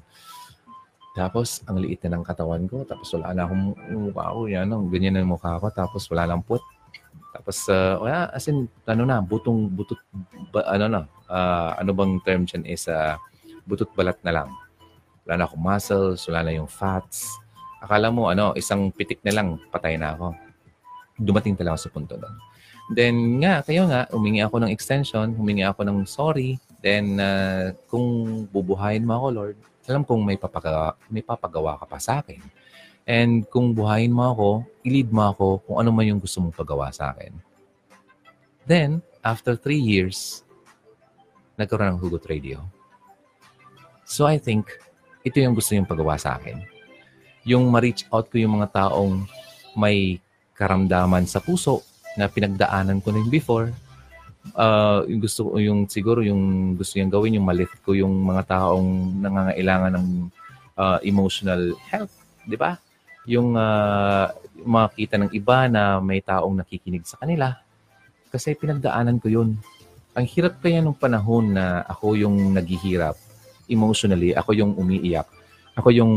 [1.17, 2.86] Tapos, ang liit na ng katawan ko.
[2.86, 4.39] Tapos wala na akong mukha ko.
[4.45, 5.73] Yan, ang ganyan na mukha ko.
[5.73, 6.62] Tapos wala lang put.
[7.34, 9.97] Tapos, uh, wala, as in, ano na, butong, butot,
[10.53, 13.17] ba, ano na, uh, ano bang term dyan is, uh,
[13.65, 14.49] butot balat na lang.
[15.25, 17.30] Wala na akong muscles, wala na yung fats.
[17.82, 20.34] Akala mo, ano, isang pitik na lang, patay na ako.
[21.17, 22.36] Dumating talaga sa punto doon.
[22.88, 28.45] Then nga, kayo nga, humingi ako ng extension, humingi ako ng sorry, Then, uh, kung
[28.49, 32.43] bubuhayin mo ako, Lord, alam kong may papagawa, may papagawa ka pa sa akin.
[33.07, 34.49] And kung buhayin mo ako,
[34.83, 37.31] i-lead mo ako kung ano man yung gusto mong pagawa sa akin.
[38.67, 40.43] Then, after three years,
[41.55, 42.59] nagkaroon ng Hugot Radio.
[44.03, 44.67] So I think,
[45.23, 46.59] ito yung gusto yung pagawa sa akin.
[47.47, 49.23] Yung ma-reach out ko yung mga taong
[49.79, 50.19] may
[50.59, 51.87] karamdaman sa puso
[52.19, 53.71] na pinagdaanan ko na yung before.
[54.53, 58.57] Uh, yung gusto ko, yung siguro yung gusto niyang gawin, yung malift ko yung mga
[58.57, 60.07] taong nangangailangan ng
[60.77, 62.12] uh, emotional help,
[62.45, 62.77] di ba?
[63.27, 64.31] Yung uh,
[64.63, 67.57] makita ng iba na may taong nakikinig sa kanila.
[68.31, 69.57] Kasi pinagdaanan ko yun.
[70.17, 73.17] Ang hirap kaya nung panahon na ako yung naghihirap
[73.67, 75.27] emotionally, ako yung umiiyak,
[75.75, 76.13] ako yung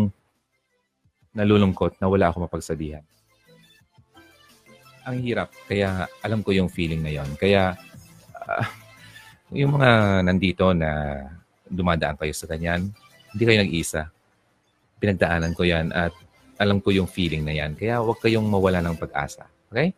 [1.34, 3.02] nalulungkot na wala ako mapagsabihan.
[5.06, 5.50] Ang hirap.
[5.66, 7.28] Kaya alam ko yung feeling na yon.
[7.38, 7.74] Kaya
[8.46, 8.64] uh,
[9.50, 11.20] yung mga nandito na
[11.66, 12.90] dumadaan kayo sa ganyan,
[13.34, 14.02] hindi kayo nag-isa.
[14.98, 16.14] Pinagdaanan ko yan at
[16.60, 17.72] alam ko yung feeling na yan.
[17.72, 19.48] Kaya huwag kayong mawala ng pag-asa.
[19.72, 19.96] Okay?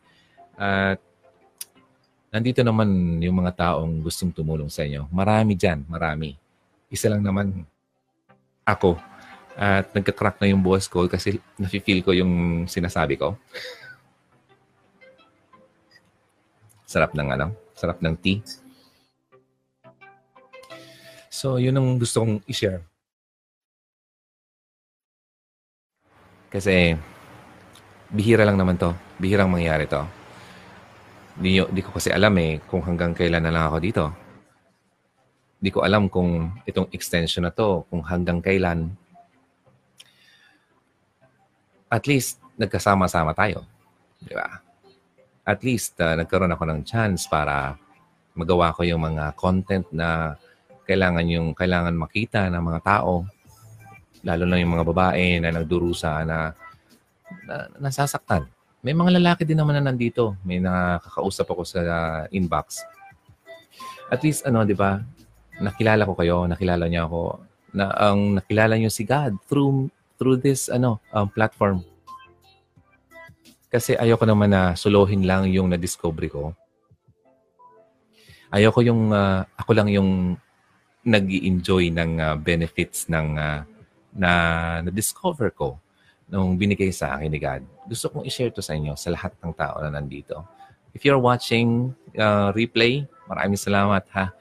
[0.55, 1.01] At
[2.31, 5.11] nandito naman yung mga taong gustong tumulong sa inyo.
[5.11, 6.39] Marami dyan, marami.
[6.87, 7.67] Isa lang naman
[8.63, 8.95] ako.
[9.53, 13.37] At nagka-crack na yung boss ko kasi nafe-feel ko yung sinasabi ko.
[16.89, 18.41] Sarap ng ano, sarap ng tea.
[21.33, 22.85] So, yun ang gusto kong i-share.
[26.53, 26.93] Kasi,
[28.13, 28.93] bihira lang naman to.
[29.17, 30.05] Bihirang mangyari to.
[31.33, 34.05] Di, di ko kasi alam eh kung hanggang kailan na lang ako dito.
[35.57, 38.93] Di ko alam kung itong extension na to, kung hanggang kailan
[41.89, 43.65] at least nagkasama-sama tayo.
[44.21, 44.72] Di ba?
[45.43, 47.75] At least uh, nagkaroon ako ng chance para
[48.33, 50.39] magawa ko yung mga content na
[50.87, 53.27] kailangan yung kailangan makita ng mga tao
[54.23, 56.55] lalo na yung mga babae na nagdurusa na,
[57.47, 58.47] na nasasaktan.
[58.83, 60.35] May mga lalaki din naman na nandito.
[60.43, 61.81] May nakakausap ako sa
[62.35, 62.83] inbox.
[64.11, 64.99] At least ano, 'di ba?
[65.63, 69.87] Nakilala ko kayo, nakilala niya ako na ang nakilala niyo si God through
[70.19, 71.87] through this ano um, platform.
[73.73, 76.53] Kasi ayoko naman na suluhin lang yung na-discover ko.
[78.53, 80.37] Ayoko yung uh, ako lang yung
[81.03, 83.65] nag enjoy ng uh, benefits ng uh,
[84.13, 84.31] na
[84.85, 85.81] na-discover ko
[86.29, 87.65] nung binigay sa akin ni God.
[87.89, 90.45] Gusto kong i-share to sa inyo, sa lahat ng tao na nandito.
[90.93, 94.37] If you're watching uh, replay, maraming salamat ha.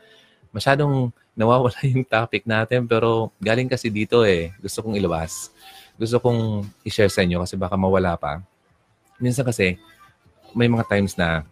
[0.51, 4.51] Masyadong nawawala yung topic natin pero galing kasi dito eh.
[4.59, 5.55] Gusto kong ilabas
[6.01, 8.41] gusto kong i-share sa inyo kasi baka mawala pa.
[9.21, 9.77] Minsan kasi,
[10.57, 11.45] may mga times na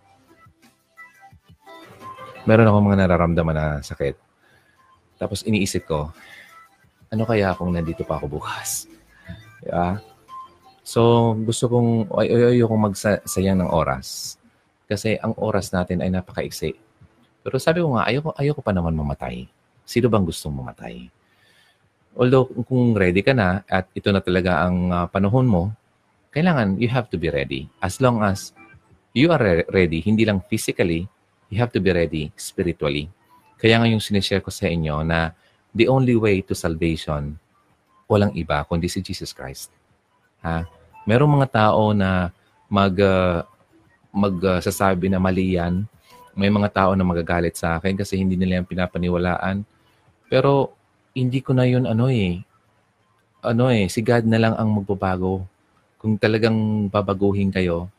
[2.50, 4.18] meron ako mga nararamdaman na sakit.
[5.22, 6.10] Tapos iniisip ko,
[7.14, 8.90] ano kaya kung nandito pa ako bukas?
[9.62, 10.02] Yeah.
[10.82, 14.40] So, gusto kong, ay, ay, ay, kong magsayang ng oras.
[14.90, 16.74] Kasi ang oras natin ay napakaiksi.
[17.46, 19.46] Pero sabi ko nga, ayoko, ayoko pa naman mamatay.
[19.86, 21.06] Sino bang gustong mamatay?
[22.18, 25.64] Although kung ready ka na at ito na talaga ang uh, panahon mo,
[26.30, 27.70] kailangan you have to be ready.
[27.82, 28.54] As long as
[29.14, 31.10] you are re- ready, hindi lang physically,
[31.50, 33.10] you have to be ready spiritually.
[33.60, 35.34] Kaya nga yung sinishare ko sa inyo na
[35.74, 37.36] the only way to salvation,
[38.10, 39.74] walang iba kundi si Jesus Christ.
[40.46, 40.66] Ha?
[41.06, 42.32] Merong mga tao na
[42.70, 43.44] mag uh,
[44.14, 45.86] magsasabi uh, na mali yan.
[46.38, 49.66] May mga tao na magagalit sa akin kasi hindi nila yung pinapaniwalaan.
[50.30, 50.74] Pero
[51.12, 52.42] hindi ko na yun ano eh.
[53.42, 55.44] Ano eh, si God na lang ang magbabago.
[56.00, 57.92] Kung talagang babaguhin kayo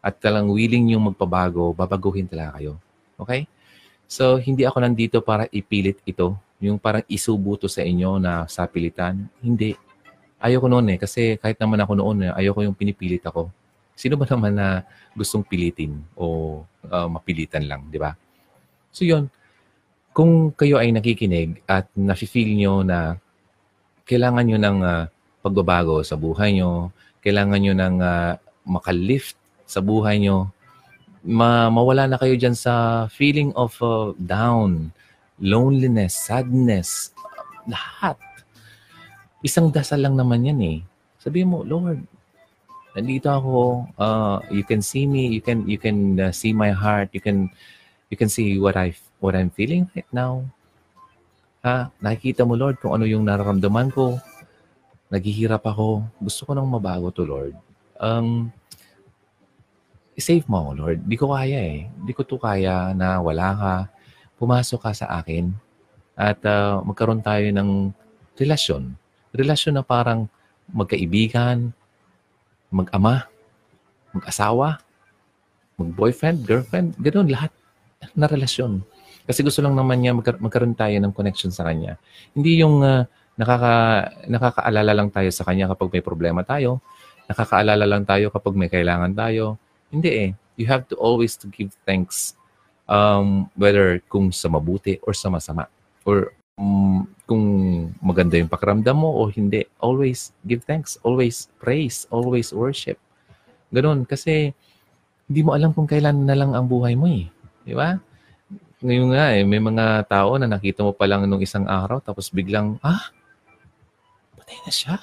[0.00, 2.80] at talagang willing yung magpabago, babaguhin talaga kayo.
[3.20, 3.44] Okay?
[4.08, 6.34] So, hindi ako nandito para ipilit ito.
[6.58, 9.28] Yung parang isubo to sa inyo na sa pilitan.
[9.44, 9.76] Hindi.
[10.42, 10.98] Ayoko noon eh.
[10.98, 13.52] Kasi kahit naman ako noon, eh, ayoko yung pinipilit ako.
[13.92, 18.16] Sino ba naman na gustong pilitin o uh, mapilitan lang, di ba?
[18.92, 19.28] So yun,
[20.12, 23.16] kung kayo ay nakikinig at nafe-feel nyo na
[24.04, 25.02] kailangan nyo ng uh,
[25.40, 28.32] pagbabago sa buhay nyo, kailangan nyo ng uh,
[28.66, 30.50] makalift sa buhay nyo,
[31.22, 34.90] ma mawala na kayo dyan sa feeling of uh, down,
[35.38, 37.14] loneliness, sadness,
[37.70, 38.18] lahat.
[39.42, 40.78] Isang dasal lang naman yan eh.
[41.22, 42.02] Sabi mo, Lord,
[42.98, 47.14] nandito ako, uh, you can see me, you can you can uh, see my heart,
[47.14, 47.46] you can
[48.10, 50.42] you can see what I what I'm feeling right now.
[51.62, 51.94] Ha?
[52.02, 54.18] Nakikita mo, Lord, kung ano yung nararamdaman ko.
[55.12, 56.08] Naghihirap ako.
[56.16, 57.52] Gusto ko nang mabago to, Lord.
[58.00, 58.48] Um,
[60.16, 60.98] save mo ako, Lord.
[61.04, 61.84] Di ko kaya eh.
[62.00, 63.74] Di ko to kaya na wala ka.
[64.40, 65.52] Pumasok ka sa akin
[66.16, 67.92] at uh, magkaroon tayo ng
[68.40, 68.96] relasyon.
[69.36, 70.28] Relasyon na parang
[70.72, 71.72] magkaibigan,
[72.72, 73.28] mag-ama,
[74.16, 74.80] mag-asawa,
[75.76, 77.52] mag-boyfriend, girlfriend, ganoon lahat
[78.16, 78.84] na relasyon.
[79.22, 81.96] Kasi gusto lang naman niya magkar- magkaroon tayo ng connection sa kanya.
[82.34, 83.74] Hindi yung uh, nakaka
[84.28, 86.84] nakakaalala lang tayo sa kanya kapag may problema tayo.
[87.30, 89.56] Nakakaalala lang tayo kapag may kailangan tayo.
[89.88, 90.30] Hindi eh.
[90.60, 92.36] You have to always to give thanks
[92.84, 95.68] um, whether kung sa mabuti or sa masama.
[96.04, 97.44] Or um, kung
[98.04, 99.64] maganda yung pakiramdam mo o hindi.
[99.80, 101.00] Always give thanks.
[101.00, 102.04] Always praise.
[102.12, 103.00] Always worship.
[103.72, 104.04] Ganun.
[104.04, 104.52] Kasi
[105.32, 107.32] hindi mo alam kung kailan na lang ang buhay mo eh.
[107.64, 107.96] Di ba?
[108.82, 112.34] Ngayon nga eh, may mga tao na nakita mo pa lang nung isang araw tapos
[112.34, 113.14] biglang, ah,
[114.52, 114.96] patay na siya.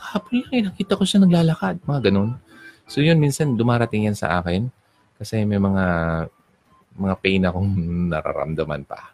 [0.00, 1.84] Kahapon lang eh, nakita ko siya naglalakad.
[1.84, 2.40] Mga ganun.
[2.88, 4.72] So yun, minsan dumarating yan sa akin
[5.20, 5.84] kasi may mga
[6.96, 7.68] mga pain akong
[8.12, 9.12] nararamdaman pa.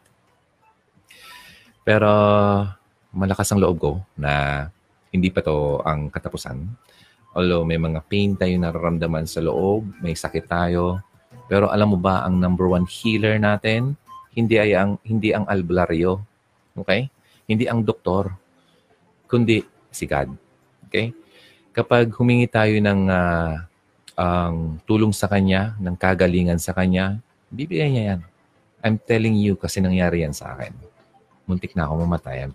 [1.83, 2.11] Pero
[3.11, 4.63] malakas ang loob ko na
[5.11, 6.63] hindi pa to ang katapusan.
[7.37, 11.03] Although may mga pain tayo nararamdaman sa loob, may sakit tayo.
[11.51, 13.99] Pero alam mo ba ang number one healer natin?
[14.35, 16.23] Hindi ay ang hindi ang albularyo.
[16.79, 17.11] Okay?
[17.47, 18.46] Hindi ang doktor.
[19.27, 20.33] Kundi si God.
[20.89, 21.13] Okay?
[21.77, 23.55] Kapag humingi tayo ng uh,
[24.17, 27.21] ang tulong sa kanya, ng kagalingan sa kanya,
[27.53, 28.21] bibigay niya yan.
[28.81, 30.97] I'm telling you kasi nangyari yan sa akin
[31.47, 32.51] muntik na ako mamatay.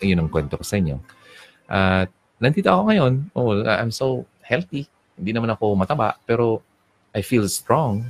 [0.00, 0.96] Yun ang kwento ko sa inyo.
[1.68, 3.12] At uh, nandito ako ngayon.
[3.36, 4.88] Oh, I'm so healthy.
[5.14, 6.64] Hindi naman ako mataba, pero
[7.12, 8.08] I feel strong.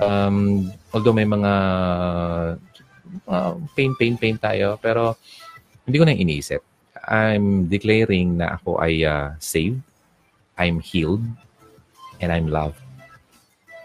[0.00, 1.52] Um, although may mga
[3.26, 5.16] uh, pain, pain, pain tayo, pero
[5.88, 6.60] hindi ko na iniisip.
[7.10, 9.82] I'm declaring na ako ay uh, saved,
[10.54, 11.26] I'm healed,
[12.22, 12.78] and I'm loved.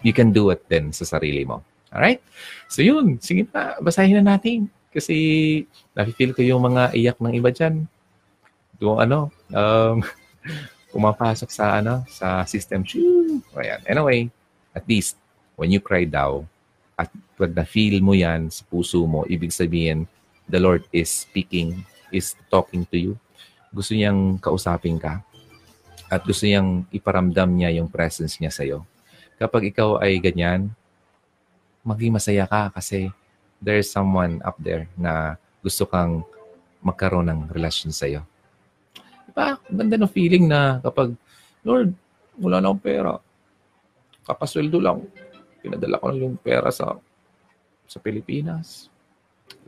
[0.06, 1.66] You can do it din sa sarili mo.
[1.90, 2.22] Alright?
[2.70, 4.70] So yun, sige na, basahin na natin.
[4.94, 7.90] Kasi nafe-feel ko yung mga iyak ng iba dyan.
[8.78, 10.06] Yung ano, um,
[10.94, 12.86] pumapasok sa ano, sa system.
[13.58, 13.82] Ayan.
[13.90, 14.30] Anyway,
[14.70, 15.18] at least,
[15.58, 16.46] when you cry daw,
[16.96, 20.08] at pag na-feel mo yan sa puso mo, ibig sabihin,
[20.48, 23.12] the Lord is speaking, is talking to you.
[23.74, 25.22] Gusto niyang kausapin ka.
[26.06, 28.86] At gusto niyang iparamdam niya yung presence niya sa'yo.
[29.36, 30.70] Kapag ikaw ay ganyan,
[31.82, 33.10] maging masaya ka kasi
[33.60, 36.22] there's someone up there na gusto kang
[36.82, 38.22] magkaroon ng relasyon sa iyo.
[39.26, 39.58] Diba?
[39.66, 41.12] Ganda ng feeling na kapag,
[41.66, 41.90] Lord,
[42.38, 43.12] wala na akong pera.
[44.22, 45.02] Kapasweldo lang.
[45.58, 46.94] Pinadala ko na yung pera sa
[47.86, 48.90] sa Pilipinas.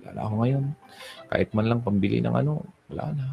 [0.00, 0.64] Wala na ako ngayon.
[1.28, 3.26] Kahit man lang pambili ng ano, wala na.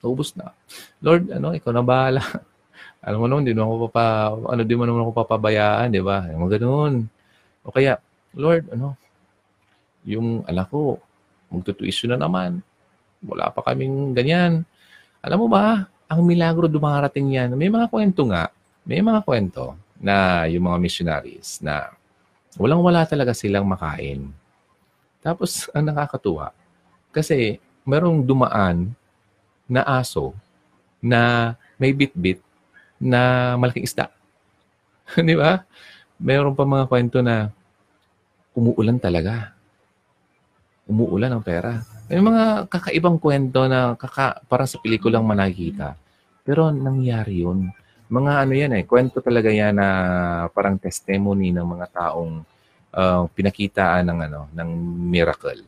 [0.00, 0.54] Naubos na.
[1.02, 2.22] Lord, ano, ikaw na bahala.
[3.06, 4.04] Alam mo naman, di naman ako papa,
[4.50, 6.26] ano, di mo naman ako papabayaan, di ba?
[6.32, 6.94] Yung ganun.
[7.62, 7.98] O kaya,
[8.34, 8.94] Lord, ano,
[10.06, 11.02] yung anak ko,
[11.50, 12.62] magtutuition na naman.
[13.26, 14.62] Wala pa kaming ganyan.
[15.22, 17.58] Alam mo ba, ang milagro dumarating yan.
[17.58, 18.50] May mga kwento nga,
[18.86, 21.90] may mga kwento na yung mga missionaries na
[22.54, 24.30] walang-wala talaga silang makain.
[25.26, 26.54] Tapos, ang nakakatuwa,
[27.10, 28.94] kasi merong dumaan
[29.66, 30.30] na aso
[31.02, 32.38] na may bit-bit
[33.02, 34.06] na malaking isda.
[35.18, 35.66] Di ba?
[36.22, 37.50] Meron pa mga kwento na
[38.54, 39.52] umuulan talaga.
[40.86, 41.82] Umuulan ang pera.
[42.06, 45.98] May mga kakaibang kwento na kaka, para sa pelikulang manakita.
[46.46, 47.74] Pero nangyari yun.
[48.06, 49.88] Mga ano yan eh, kwento talaga yan na
[50.54, 52.46] parang testimony ng mga taong
[52.96, 54.70] uh, pinakitaan ng ano, ng
[55.12, 55.62] miracle.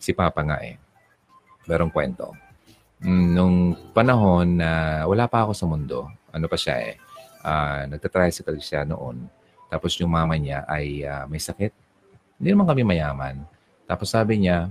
[0.00, 0.80] Si Papa nga eh.
[1.68, 2.32] Merong kwento.
[3.04, 3.56] Mm, nung
[3.92, 6.96] panahon na wala pa ako sa mundo, ano pa siya eh,
[7.44, 9.28] uh, nagtatricycle siya noon.
[9.68, 11.84] Tapos yung mama niya ay uh, may sakit
[12.38, 13.36] hindi naman kami mayaman.
[13.86, 14.68] Tapos sabi niya,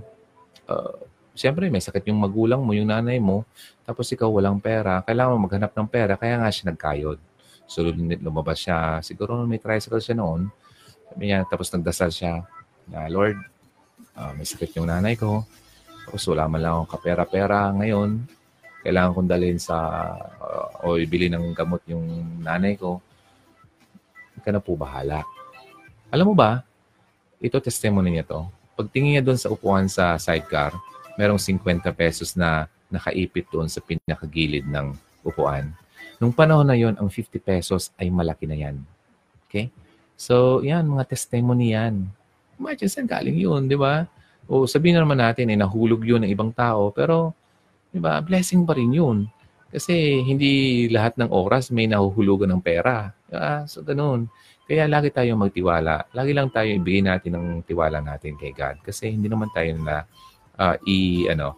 [0.67, 0.93] uh,
[1.33, 3.47] siyempre may sakit yung magulang mo, yung nanay mo,
[3.87, 7.19] tapos ikaw walang pera, kailangan maghanap ng pera, kaya nga siya nagkayod.
[7.65, 7.81] So
[8.19, 10.51] lumabas siya, siguro may tricycle siya noon,
[11.13, 12.41] sabi niya, tapos nagdasal siya,
[12.89, 13.37] na Lord,
[14.17, 15.45] uh, may sakit yung nanay ko,
[16.09, 18.25] tapos wala man lang akong kapera-pera ngayon,
[18.81, 19.77] kailangan kong dalhin sa,
[20.41, 22.01] uh, o ibili ng gamot yung
[22.41, 22.97] nanay ko,
[24.41, 25.21] ka na po bahala.
[26.09, 26.65] Alam mo ba,
[27.37, 28.41] ito testimony niya to.
[28.73, 30.73] Pagtingin niya doon sa upuan sa sidecar,
[31.13, 35.77] merong 50 pesos na nakaipit doon sa pinakagilid ng upuan.
[36.17, 38.81] Nung panahon na yon, ang 50 pesos ay malaki na yan.
[39.45, 39.69] Okay?
[40.17, 42.07] So, yan, mga testimony yan.
[42.61, 44.05] Imagine saan galing yun, di ba?
[44.45, 47.33] O sabihin na naman natin, eh, nahulog yun ng ibang tao, pero,
[47.89, 49.17] di ba, blessing pa rin yun.
[49.73, 53.09] Kasi hindi lahat ng oras may nahuhulugan ng pera.
[53.25, 53.65] Diba?
[53.65, 54.29] So, ganun.
[54.69, 56.07] Kaya lagi tayong magtiwala.
[56.13, 58.79] Lagi lang tayo ibigay natin ng tiwala natin kay God.
[58.85, 60.05] Kasi hindi naman tayo na
[60.61, 61.57] uh, i, ano,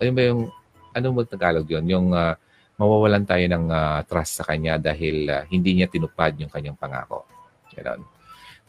[0.00, 0.42] ano ba yung,
[0.90, 1.84] ano mo Tagalog yun?
[1.86, 2.34] Yung uh,
[2.80, 7.29] mawawalan tayo ng uh, trust sa Kanya dahil uh, hindi niya tinupad yung kanyang pangako.
[7.76, 8.02] Ganun.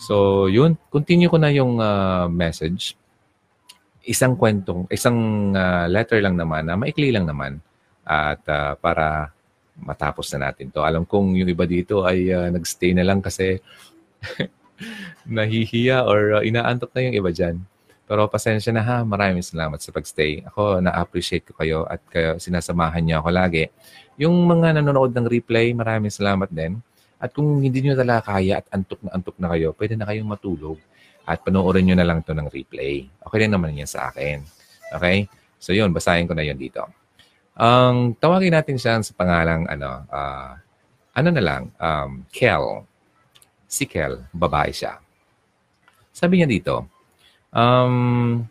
[0.02, 0.78] So, yun.
[0.90, 2.98] Continue ko na yung uh, message.
[4.02, 7.62] Isang kwentong, isang uh, letter lang naman na maikli lang naman
[8.02, 9.30] at uh, para
[9.78, 10.82] matapos na natin to.
[10.82, 13.62] Alam kong yung iba dito ay uh, nagstay na lang kasi
[15.38, 17.62] nahihiya or uh, inaantok na yung iba dyan.
[18.10, 20.44] Pero pasensya na ha, maraming salamat sa pagstay.
[20.52, 23.72] Ako, na-appreciate ko kayo at kayo, sinasamahan niyo ako lagi.
[24.20, 26.82] Yung mga nanonood ng replay, maraming salamat din.
[27.22, 30.26] At kung hindi niyo talaga kaya at antok na antok na kayo, pwede na kayong
[30.26, 30.82] matulog
[31.22, 33.06] at panoorin nyo na lang to ng replay.
[33.22, 34.42] Okay lang naman yan sa akin.
[34.98, 35.30] Okay?
[35.62, 36.82] So yun, basahin ko na yun dito.
[37.54, 40.58] Ang um, tawagin natin siya sa pangalang ano, uh,
[41.14, 42.90] ano na lang, um, Kel.
[43.70, 44.98] Si Kel, babae siya.
[46.10, 46.90] Sabi niya dito,
[47.54, 48.42] um,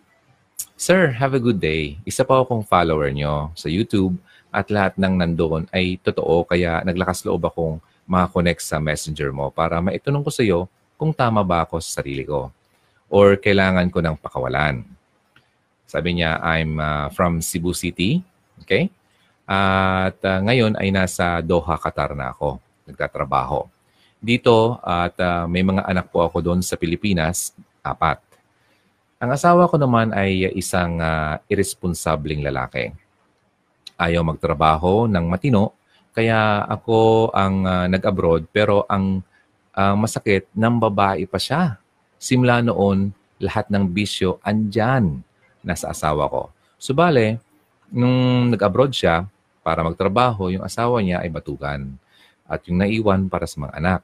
[0.80, 2.00] Sir, have a good day.
[2.08, 4.16] Isa pa akong follower nyo sa YouTube
[4.48, 9.78] at lahat ng nandoon ay totoo kaya naglakas loob akong makakonect sa messenger mo para
[9.78, 10.66] maitunong ko sa iyo
[10.98, 12.50] kung tama ba ako sa sarili ko
[13.06, 14.82] or kailangan ko ng pakawalan.
[15.86, 18.22] Sabi niya, I'm uh, from Cebu City.
[18.62, 18.90] Okay?
[19.50, 22.62] At uh, ngayon ay nasa Doha, Qatar na ako.
[22.86, 23.66] Nagtatrabaho.
[24.22, 27.50] Dito at uh, may mga anak po ako doon sa Pilipinas,
[27.82, 28.22] apat.
[29.18, 32.94] Ang asawa ko naman ay isang uh, irresponsableng lalaki.
[33.98, 35.74] Ayaw magtrabaho ng matino,
[36.10, 39.22] kaya ako ang uh, nag-abroad pero ang
[39.74, 41.80] uh, masakit ng babae pa siya
[42.20, 45.24] simula noon, lahat ng bisyo andyan
[45.64, 46.52] na sa asawa ko.
[46.76, 47.40] Subale,
[47.88, 49.24] nung nag-abroad siya
[49.64, 51.96] para magtrabaho, yung asawa niya ay batugan
[52.44, 54.02] at yung naiwan para sa mga anak.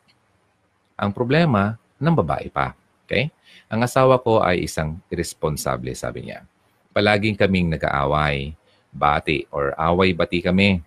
[0.97, 2.73] Ang problema, ng babae pa.
[3.05, 3.33] Okay?
[3.69, 6.45] Ang asawa ko ay isang irresponsable, sabi niya.
[6.93, 8.57] Palaging kaming nag-aaway,
[8.93, 10.81] bati, or away-bati kami.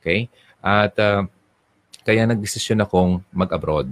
[0.00, 0.28] Okay?
[0.66, 1.30] At uh,
[2.02, 3.86] kaya nagdesisyon akong mag-abroad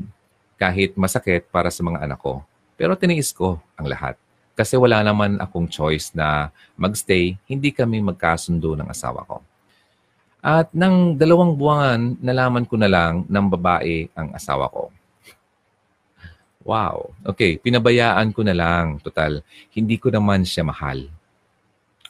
[0.58, 2.42] kahit masakit para sa mga anak ko.
[2.74, 4.18] Pero tiniis ko ang lahat.
[4.58, 9.38] Kasi wala naman akong choice na magstay, hindi kami magkasundo ng asawa ko.
[10.42, 14.90] At nang dalawang buwan, nalaman ko na lang ng babae ang asawa ko.
[16.66, 17.14] Wow.
[17.22, 18.98] Okay, pinabayaan ko na lang.
[18.98, 21.06] Total, hindi ko naman siya mahal.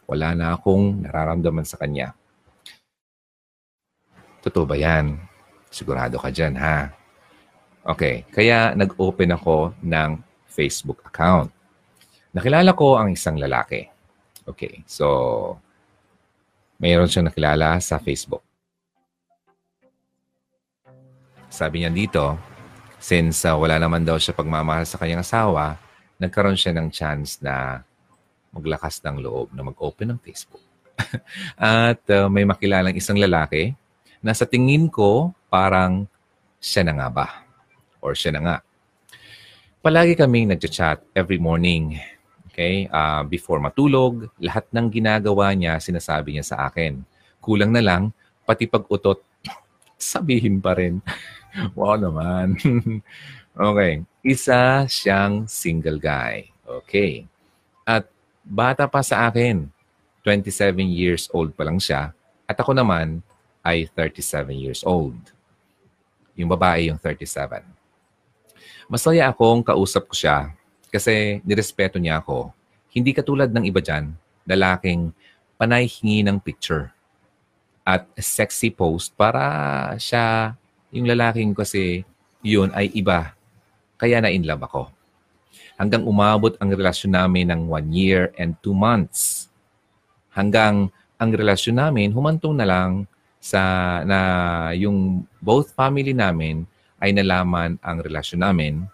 [0.09, 2.17] Wala na akong nararamdaman sa kanya.
[4.45, 5.17] Totoo ba yan?
[5.73, 6.93] Sigurado ka dyan, ha?
[7.81, 11.49] Okay, kaya nag-open ako ng Facebook account.
[12.37, 13.89] Nakilala ko ang isang lalaki.
[14.45, 15.57] Okay, so
[16.77, 18.45] mayroon siyang nakilala sa Facebook.
[21.49, 22.37] Sabi niya dito,
[23.01, 25.81] since uh, wala naman daw siya pagmamahal sa kanyang asawa,
[26.21, 27.81] nagkaroon siya ng chance na
[28.53, 30.61] maglakas ng loob na mag-open ng Facebook.
[31.57, 33.73] At uh, may makilalang isang lalaki
[34.25, 36.09] na sa tingin ko parang
[36.57, 37.29] siya na nga ba?
[38.01, 38.57] Or siya na nga.
[39.85, 42.01] Palagi kaming nag-chat every morning.
[42.49, 42.89] Okay?
[42.89, 47.05] Uh, before matulog, lahat ng ginagawa niya, sinasabi niya sa akin.
[47.45, 48.17] Kulang na lang,
[48.49, 49.21] pati pag-utot,
[50.01, 51.05] sabihin pa rin.
[51.77, 52.57] wow naman.
[53.69, 54.01] okay.
[54.25, 56.49] Isa siyang single guy.
[56.65, 57.29] Okay.
[57.85, 58.09] At
[58.41, 59.69] bata pa sa akin.
[60.25, 62.17] 27 years old pa lang siya.
[62.49, 63.21] At ako naman
[63.65, 65.19] ay 37 years old.
[66.37, 67.75] Yung babae yung 37
[68.89, 70.53] masaya akong kausap ko siya
[70.93, 72.53] kasi nirespeto niya ako.
[72.95, 74.15] Hindi katulad ng iba dyan,
[74.47, 75.11] lalaking
[75.59, 76.95] panay hingi ng picture
[77.83, 80.55] at sexy post para siya,
[80.95, 82.07] yung lalaking kasi
[82.45, 83.35] yun ay iba.
[83.99, 84.83] Kaya na in love ako.
[85.75, 89.51] Hanggang umabot ang relasyon namin ng one year and two months.
[90.31, 93.11] Hanggang ang relasyon namin humantong na lang
[93.45, 93.61] sa
[94.09, 94.19] na
[94.73, 96.65] yung both family namin
[96.97, 98.89] ay nalaman ang relasyon namin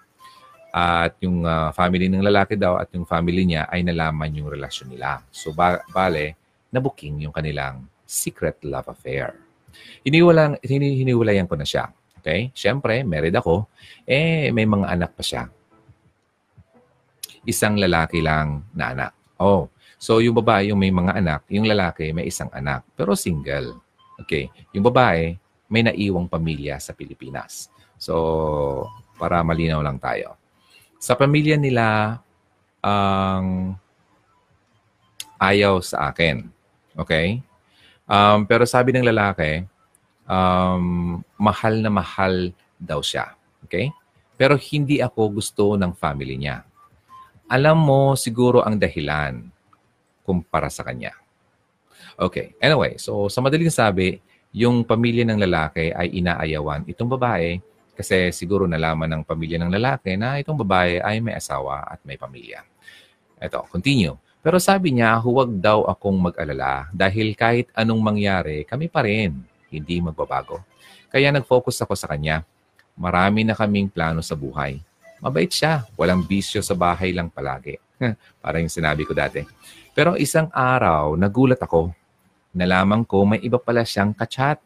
[0.74, 4.90] at yung uh, family ng lalaki daw at yung family niya ay nalaman yung relasyon
[4.90, 5.22] nila.
[5.30, 6.34] So ba- bale,
[6.74, 9.38] nabuking yung kanilang secret love affair.
[10.02, 11.94] Hiniwalang, hini, hiniwalayan ko na siya.
[12.18, 12.50] Okay?
[12.50, 13.70] Siyempre, married ako.
[14.02, 15.46] Eh, may mga anak pa siya.
[17.46, 19.12] Isang lalaki lang na anak.
[19.38, 23.89] Oh, so yung babae yung may mga anak, yung lalaki may isang anak, pero single.
[24.22, 24.52] Okay?
[24.76, 25.36] Yung babae
[25.70, 27.70] may naiwang pamilya sa Pilipinas.
[27.94, 30.34] So, para malinaw lang tayo.
[30.98, 32.18] Sa pamilya nila,
[32.82, 33.78] ang um,
[35.40, 36.48] ayaw sa akin.
[36.98, 37.40] Okay?
[38.10, 39.64] Um, pero sabi ng lalaki,
[40.26, 43.32] um, mahal na mahal daw siya.
[43.64, 43.94] Okay?
[44.34, 46.64] Pero hindi ako gusto ng family niya.
[47.46, 49.44] Alam mo siguro ang dahilan
[50.24, 51.19] kumpara sa kanya.
[52.16, 52.56] Okay.
[52.60, 54.20] Anyway, so sa madaling sabi,
[54.50, 57.62] yung pamilya ng lalaki ay inaayawan itong babae
[57.94, 62.16] kasi siguro nalaman ng pamilya ng lalaki na itong babae ay may asawa at may
[62.16, 62.64] pamilya.
[63.40, 64.16] Ito, continue.
[64.40, 69.36] Pero sabi niya, huwag daw akong mag-alala dahil kahit anong mangyari, kami pa rin.
[69.70, 70.58] hindi magbabago.
[71.14, 72.42] Kaya nag-focus ako sa kanya.
[72.98, 74.82] Marami na kaming plano sa buhay.
[75.22, 75.86] Mabait siya.
[75.94, 77.78] Walang bisyo sa bahay lang palagi.
[78.42, 79.44] Para yung sinabi ko dati.
[79.92, 81.92] Pero isang araw, nagulat ako.
[82.56, 84.58] Nalaman ko may iba pala siyang kachat.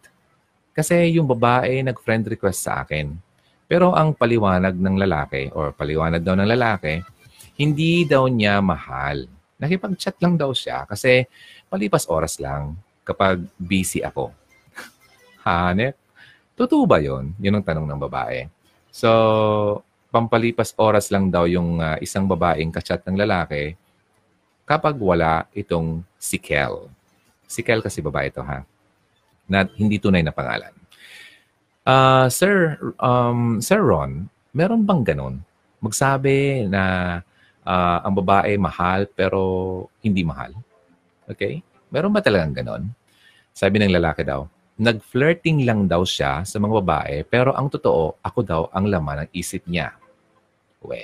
[0.74, 3.14] Kasi yung babae nag-friend request sa akin.
[3.64, 7.00] Pero ang paliwanag ng lalaki or paliwanag daw ng lalaki,
[7.58, 9.30] hindi daw niya mahal.
[9.58, 11.24] Nakipag-chat lang daw siya kasi
[11.70, 12.74] palipas oras lang
[13.06, 14.34] kapag busy ako.
[15.46, 15.94] Hanep?
[16.54, 17.34] Totoo ba yun?
[17.38, 18.46] Yun ang tanong ng babae.
[18.94, 19.82] So,
[20.14, 23.74] pampalipas oras lang daw yung uh, isang babaeng kachat ng lalaki
[24.62, 26.86] kapag wala itong si Kel.
[27.50, 28.62] Si Kel kasi babae ito ha.
[29.50, 30.70] Na hindi tunay na pangalan.
[31.82, 35.42] Uh, Sir, um, Sir Ron, meron bang ganun?
[35.82, 37.18] Magsabi na
[37.66, 39.42] uh, ang babae mahal pero
[39.98, 40.54] hindi mahal?
[41.26, 41.58] Okay?
[41.90, 42.86] Meron ba talagang ganon?
[43.50, 44.46] Sabi ng lalaki daw,
[44.78, 49.30] nag-flirting lang daw siya sa mga babae, pero ang totoo, ako daw ang laman ng
[49.34, 49.94] isip niya.
[50.84, 51.02] We.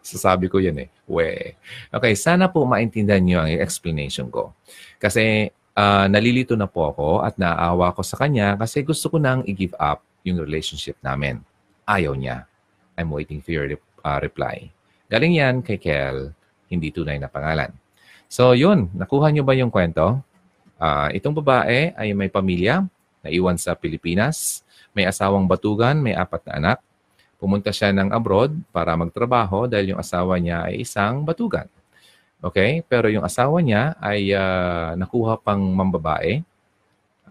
[0.00, 0.88] Sasabi ko yun eh.
[1.06, 1.54] We.
[1.92, 4.56] Okay, sana po maintindihan niyo ang explanation ko.
[4.96, 9.44] Kasi uh, nalilito na po ako at naawa ko sa kanya kasi gusto ko nang
[9.46, 11.40] i-give up yung relationship namin.
[11.86, 12.44] Ayaw niya.
[12.96, 13.68] I'm waiting for your
[14.04, 14.68] uh, reply.
[15.10, 16.30] Galing yan kay Kel,
[16.70, 17.72] hindi tunay na pangalan.
[18.30, 20.22] So yun, nakuha niyo ba yung kwento?
[20.78, 22.86] Uh, itong babae ay may pamilya,
[23.26, 24.62] naiwan sa Pilipinas,
[24.94, 26.78] may asawang batugan, may apat na anak.
[27.40, 31.64] Pumunta siya ng abroad para magtrabaho dahil yung asawa niya ay isang batugan.
[32.44, 32.84] Okay?
[32.84, 36.44] Pero yung asawa niya ay uh, nakuha pang mambabae.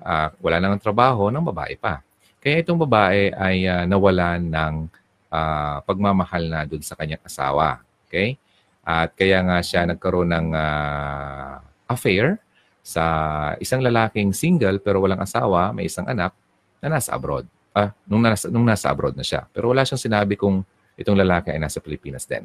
[0.01, 2.01] Uh, wala nang trabaho ng babae pa.
[2.41, 4.73] Kaya itong babae ay uh, nawalan ng
[5.29, 7.85] uh, pagmamahal na doon sa kanyang asawa.
[8.09, 8.41] Okay?
[8.81, 12.41] At kaya nga siya nagkaroon ng uh, affair
[12.81, 13.05] sa
[13.61, 16.33] isang lalaking single pero walang asawa, may isang anak
[16.81, 17.45] na nasa abroad.
[17.79, 19.47] Ah, nung nasa, nung nasa abroad na siya.
[19.55, 20.67] Pero wala siyang sinabi kung
[20.99, 22.43] itong lalaki ay nasa Pilipinas din.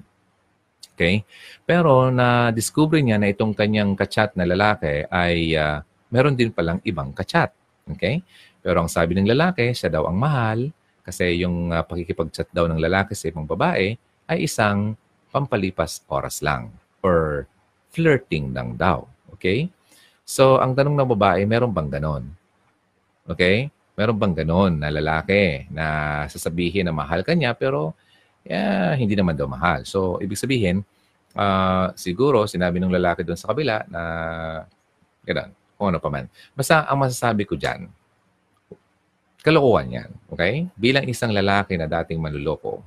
[0.95, 1.27] Okay?
[1.67, 5.83] Pero na-discover niya na itong kanyang kachat na lalaki ay uh,
[6.15, 7.51] meron din palang ibang kachat.
[7.91, 8.23] Okay?
[8.63, 10.71] Pero ang sabi ng lalaki, siya daw ang mahal
[11.03, 13.99] kasi yung uh, pakikipag-chat daw ng lalaki sa ibang babae
[14.31, 14.95] ay isang
[15.35, 16.71] pampalipas oras lang
[17.03, 17.51] or
[17.91, 19.03] flirting lang daw.
[19.35, 19.67] Okay?
[20.23, 22.25] So, ang tanong ng babae, meron bang ganon?
[23.29, 23.69] Okay?
[23.95, 25.87] Meron bang ganon na lalaki na
[26.27, 27.95] sasabihin na mahal ka niya pero
[28.45, 29.87] yeah, hindi naman daw mahal.
[29.89, 30.85] So, ibig sabihin,
[31.35, 34.03] uh, siguro sinabi ng lalaki doon sa kabila na
[35.25, 36.29] gano'n, kung ano pa man.
[36.53, 37.89] Basta ang masasabi ko dyan,
[39.41, 40.11] kalokohan yan.
[40.31, 40.69] Okay?
[40.77, 42.85] Bilang isang lalaki na dating manluloko,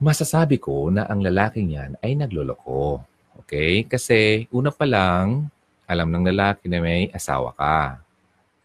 [0.00, 3.04] masasabi ko na ang lalaking yan ay nagloloko.
[3.44, 3.84] Okay?
[3.86, 5.48] Kasi una pa lang,
[5.84, 8.00] alam ng lalaki na may asawa ka.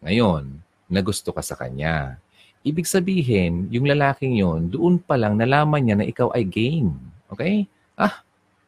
[0.00, 2.18] Ngayon, nagusto ka sa kanya.
[2.60, 6.92] Ibig sabihin, yung lalaking yon doon pa lang nalaman niya na ikaw ay game.
[7.32, 7.64] Okay?
[7.96, 8.20] Ah,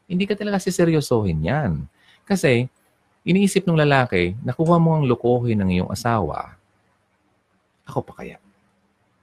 [0.09, 1.73] hindi ka talaga siseryosohin yan.
[2.25, 2.70] Kasi,
[3.27, 6.57] iniisip ng lalaki, nakuha mo ang lokohin ng iyong asawa.
[7.85, 8.41] Ako pa kaya?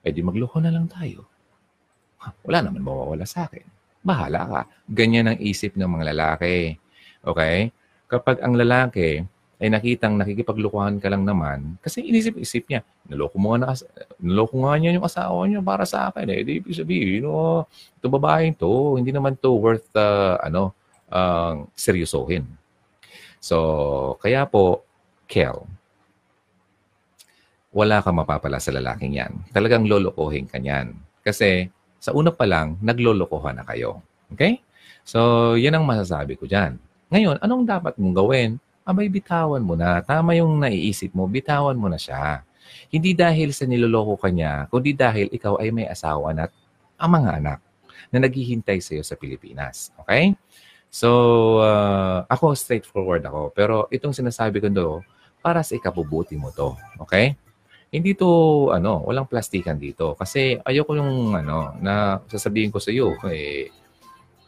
[0.05, 1.25] Eh di magloko na lang tayo.
[2.21, 3.65] Ha, wala naman mawawala sa akin.
[4.05, 4.61] Bahala ka.
[4.85, 6.77] Ganyan ang isip ng mga lalaki.
[7.25, 7.71] Okay?
[8.09, 9.23] kapag ang lalaki
[9.59, 12.79] ay nakitang nakikipaglukuhan ka lang naman, kasi inisip-isip niya,
[13.11, 13.75] naloko mo nga, na,
[14.15, 16.31] naloko nga niya yung asawa niya para sa akin.
[16.31, 20.71] Eh, di ibig sabihin, no, ito babaeng to, hindi naman to worth, uh, ano,
[21.11, 22.47] uh, seryosohin.
[23.43, 24.87] So, kaya po,
[25.27, 25.59] Kel,
[27.75, 29.31] wala kang mapapala sa lalaking yan.
[29.53, 30.95] Talagang lolokohin ka niyan.
[31.21, 34.01] Kasi sa una pa lang, naglolokohan na kayo.
[34.33, 34.63] Okay?
[35.03, 36.79] So, yan ang masasabi ko dyan.
[37.11, 38.49] Ngayon, anong dapat mong gawin?
[38.89, 40.01] Abay, bitawan mo na.
[40.01, 42.41] Tama yung naiisip mo, bitawan mo na siya.
[42.89, 46.49] Hindi dahil sa niloloko ka niya, kundi dahil ikaw ay may asawa at
[46.97, 47.59] ang mga anak
[48.09, 49.93] na naghihintay sa iyo sa Pilipinas.
[50.01, 50.33] Okay?
[50.89, 53.53] So, uh, ako straightforward ako.
[53.53, 55.05] Pero itong sinasabi ko do,
[55.37, 56.73] para sa ikabubuti mo to.
[57.05, 57.37] Okay?
[57.93, 60.17] Hindi to, ano, walang plastikan dito.
[60.17, 63.69] Kasi ayoko yung, ano, na sasabihin ko sa iyo, eh,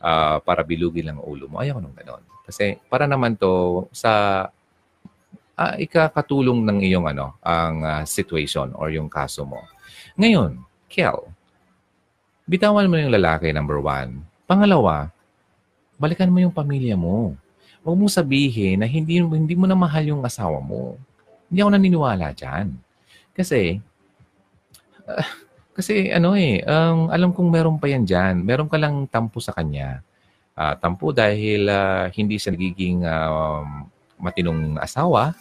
[0.02, 1.62] uh, para bilugin lang ang ulo mo.
[1.62, 2.31] Ayoko nung ganon.
[2.52, 4.46] Kasi para naman to sa
[5.56, 9.64] uh, ikakatulong ng iyong ano, ang uh, situation or yung kaso mo.
[10.20, 10.60] Ngayon,
[10.92, 11.16] Kel,
[12.44, 14.28] bitawan mo yung lalaki, number one.
[14.44, 15.08] Pangalawa,
[15.96, 17.40] balikan mo yung pamilya mo.
[17.88, 21.00] Huwag mo sabihin na hindi, hindi mo na mahal yung asawa mo.
[21.48, 22.76] Hindi ako naniniwala dyan.
[23.32, 23.80] Kasi,
[25.08, 25.28] uh,
[25.72, 28.44] kasi ano eh, um, alam kong meron pa yan dyan.
[28.44, 30.04] Meron ka lang tampo sa kanya
[30.58, 33.64] uh, tampo dahil uh, hindi siya nagiging uh,
[34.22, 35.34] matinong asawa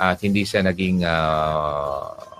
[0.00, 2.32] at hindi siya naging uh,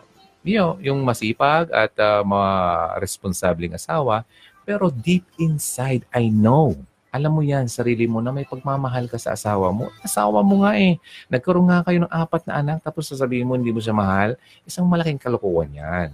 [0.43, 2.51] you know, yung masipag at uh, mga
[2.99, 4.27] responsabling asawa,
[4.67, 6.75] pero deep inside, I know.
[7.13, 9.93] Alam mo yan, sarili mo na may pagmamahal ka sa asawa mo.
[10.01, 10.97] Asawa mo nga eh.
[11.29, 14.35] Nagkaroon nga kayo ng apat na anak tapos sasabihin mo hindi mo siya mahal.
[14.65, 16.11] Isang malaking kalokohan yan.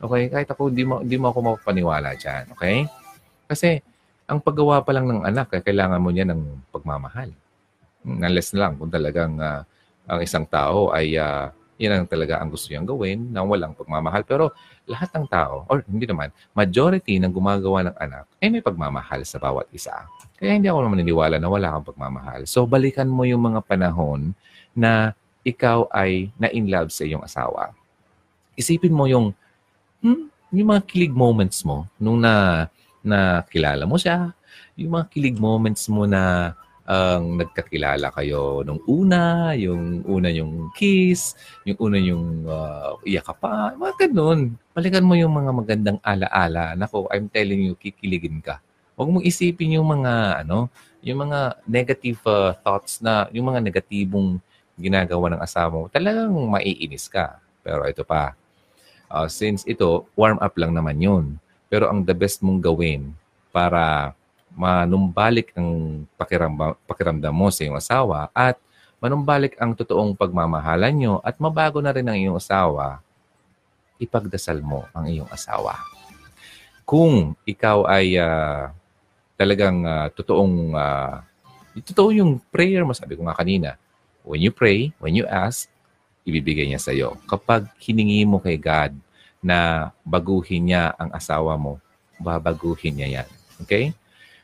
[0.00, 0.32] Okay?
[0.32, 2.48] Kahit ako, hindi mo, hindi mo ako mapapaniwala dyan.
[2.56, 2.88] Okay?
[3.44, 3.84] Kasi,
[4.28, 7.32] ang paggawa pa lang ng anak, eh, kailangan mo niya ng pagmamahal.
[8.04, 9.64] Unless na lang kung talagang uh,
[10.04, 11.48] ang isang tao ay uh,
[11.78, 14.26] yan ang talaga ang gusto niyang gawin na walang pagmamahal.
[14.26, 14.50] Pero
[14.84, 19.38] lahat ng tao, or hindi naman, majority ng gumagawa ng anak ay may pagmamahal sa
[19.38, 19.94] bawat isa.
[20.36, 22.40] Kaya hindi ako naman naniniwala na wala kang pagmamahal.
[22.50, 24.34] So balikan mo yung mga panahon
[24.74, 25.14] na
[25.46, 27.70] ikaw ay na-in love sa iyong asawa.
[28.58, 29.30] Isipin mo yung,
[30.02, 32.66] hmm, yung mga kilig moments mo nung na,
[33.08, 34.36] na kilala mo siya,
[34.76, 36.52] yung mga kilig moments mo na
[36.88, 41.36] ang nagkakilala kayo nung una, yung una yung kiss,
[41.68, 44.56] yung una yung uh, iyak ka pa, mga ganun.
[44.72, 46.72] Balikan mo yung mga magandang alaala.
[46.80, 48.64] Nako, I'm telling you, kikiligin ka.
[48.96, 50.72] Huwag mong isipin yung mga, ano,
[51.04, 54.40] yung mga negative uh, thoughts na, yung mga negatibong
[54.80, 57.36] ginagawa ng asawa mo, talagang maiinis ka.
[57.60, 58.32] Pero ito pa,
[59.12, 61.36] uh, since ito, warm up lang naman yun.
[61.68, 63.12] Pero ang the best mong gawin
[63.52, 64.12] para
[64.56, 68.56] manumbalik ang pakiramdam, pakiramdam mo sa iyong asawa at
[68.98, 72.98] manumbalik ang totoong pagmamahalan nyo at mabago na rin ang iyong asawa,
[74.02, 75.78] ipagdasal mo ang iyong asawa.
[76.82, 78.72] Kung ikaw ay uh,
[79.38, 81.22] talagang uh, totoong, uh,
[81.84, 83.78] totoo yung prayer mo, sabi ko nga kanina,
[84.26, 85.70] when you pray, when you ask,
[86.26, 87.16] ibibigay niya sa iyo.
[87.30, 88.92] Kapag hiningi mo kay God
[89.42, 91.78] na baguhin niya ang asawa mo,
[92.18, 93.28] babaguhin niya yan.
[93.62, 93.94] Okay?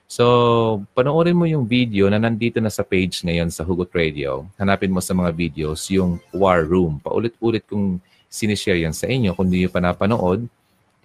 [0.05, 4.47] So, panoorin mo yung video na nandito na sa page ngayon sa Hugot Radio.
[4.61, 7.01] Hanapin mo sa mga videos yung War Room.
[7.01, 9.32] Paulit-ulit kung sinishare yan sa inyo.
[9.34, 9.82] Kung hindi nyo pa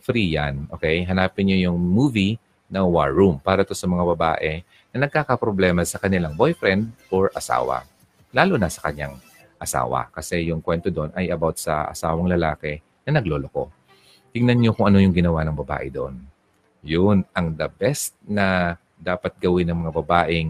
[0.03, 0.67] free yan.
[0.73, 1.07] Okay?
[1.07, 2.37] Hanapin nyo yung movie
[2.69, 4.61] na War Room para to sa mga babae
[4.93, 7.85] na nagkakaproblema sa kanilang boyfriend or asawa.
[8.29, 9.17] Lalo na sa kanyang
[9.57, 10.11] asawa.
[10.13, 12.77] Kasi yung kwento doon ay about sa asawang lalaki
[13.07, 13.78] na nagloloko.
[14.30, 16.17] Tingnan nyo kung ano yung ginawa ng babae doon.
[16.86, 20.49] Yun ang the best na dapat gawin ng mga babaeng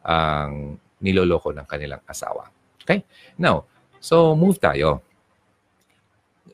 [0.00, 2.48] ang niloloko ng kanilang asawa.
[2.84, 3.04] Okay?
[3.36, 3.64] Now,
[4.00, 5.00] so move tayo.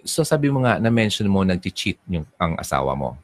[0.07, 3.19] So sabi mo nga, na-mention mo, nag-cheat yung, ang asawa mo.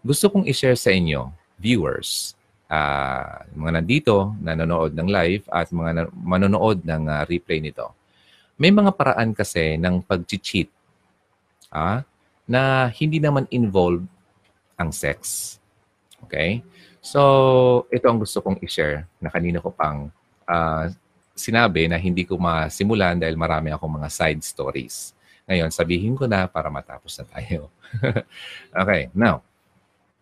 [0.00, 2.38] Gusto kong i-share sa inyo, viewers,
[2.70, 7.90] uh, mga nandito, nanonood ng live at mga na- manonood ng uh, replay nito.
[8.60, 10.70] May mga paraan kasi ng pag-cheat
[11.72, 12.06] ah,
[12.50, 14.10] na hindi naman involved
[14.74, 15.54] ang sex.
[16.26, 16.66] Okay?
[16.98, 20.10] So, ito ang gusto kong i-share na kanina ko pang
[20.50, 20.90] uh,
[21.38, 25.14] sinabi na hindi ko masimulan dahil marami akong mga side stories.
[25.46, 27.70] Ngayon, sabihin ko na para matapos na tayo.
[28.82, 29.46] okay, now,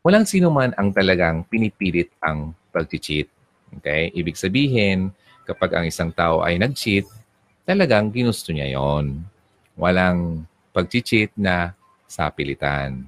[0.04, 3.32] walang sino man ang talagang pinipilit ang pag-cheat.
[3.80, 4.12] Okay?
[4.12, 5.16] Ibig sabihin,
[5.48, 7.08] kapag ang isang tao ay nag-cheat,
[7.64, 9.24] talagang ginusto niya yon.
[9.80, 10.44] Walang
[10.76, 11.77] pag-cheat na
[12.08, 13.06] sa pilitan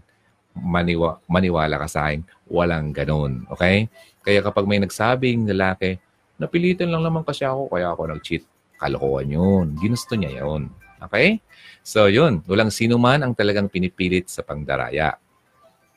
[0.56, 3.46] maniwa, maniwala ka sa akin, walang ganun.
[3.54, 3.86] Okay?
[4.20, 5.96] Kaya kapag may nagsabing lalaki,
[6.36, 8.44] napilitan lang naman kasi ako, kaya ako nag-cheat.
[8.80, 9.66] Kalokohan yun.
[9.76, 10.72] Ginusto niya yun.
[11.00, 11.40] Okay?
[11.80, 15.16] So yun, walang sino man ang talagang pinipilit sa pangdaraya.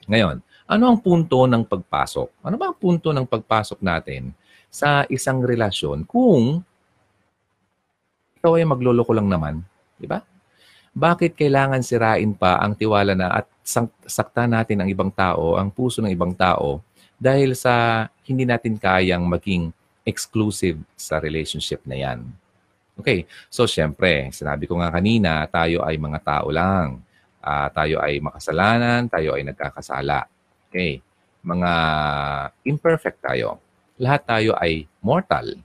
[0.07, 2.43] Ngayon, ano ang punto ng pagpasok?
[2.43, 4.31] Ano ba ang punto ng pagpasok natin
[4.71, 6.63] sa isang relasyon kung
[8.39, 9.63] ikaw ay magloloko lang naman?
[9.95, 10.19] Di ba?
[10.93, 13.49] Bakit kailangan sirain pa ang tiwala na at
[14.05, 16.85] sakta natin ang ibang tao, ang puso ng ibang tao
[17.17, 19.73] dahil sa hindi natin kayang maging
[20.05, 22.21] exclusive sa relationship na yan?
[22.93, 27.01] Okay, so syempre, sinabi ko nga kanina, tayo ay mga tao lang.
[27.41, 30.29] Uh, tayo ay makasalanan, tayo ay nagkakasala.
[30.69, 31.01] Okay,
[31.41, 31.71] mga
[32.69, 33.57] imperfect tayo.
[33.97, 35.57] Lahat tayo ay mortal.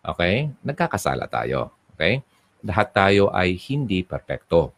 [0.00, 1.68] Okay, nagkakasala tayo.
[1.92, 2.24] Okay,
[2.60, 4.72] lahat tayo ay hindi perpekto.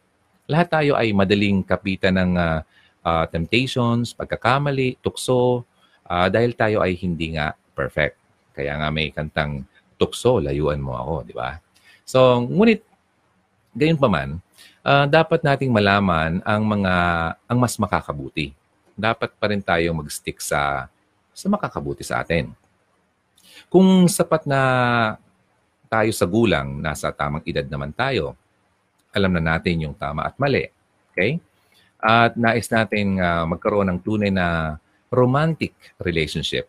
[0.47, 2.59] Lahat tayo ay madaling kapitan ng uh,
[3.03, 5.63] uh, temptations, pagkakamali, tukso,
[6.07, 8.19] uh, dahil tayo ay hindi nga perfect.
[8.55, 9.63] Kaya nga may kantang
[9.95, 11.59] tukso, layuan mo ako, di ba?
[12.03, 12.83] So, ngunit,
[13.73, 14.43] gayon pa man,
[14.83, 16.95] uh, dapat nating malaman ang mga,
[17.47, 18.51] ang mas makakabuti.
[18.93, 20.85] Dapat pa rin tayo mag-stick sa,
[21.33, 22.51] sa makakabuti sa atin.
[23.71, 24.61] Kung sapat na
[25.93, 28.33] tayo sa gulang, nasa tamang edad naman tayo,
[29.13, 30.65] alam na natin yung tama at mali.
[31.13, 31.37] Okay?
[32.01, 34.81] At nais natin uh, magkaroon ng tunay na
[35.13, 36.65] romantic relationship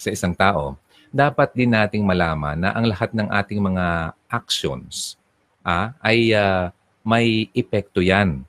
[0.00, 0.80] sa isang tao,
[1.12, 5.20] dapat din nating malaman na ang lahat ng ating mga actions
[5.60, 6.72] ah, ay uh,
[7.04, 8.40] may epekto yan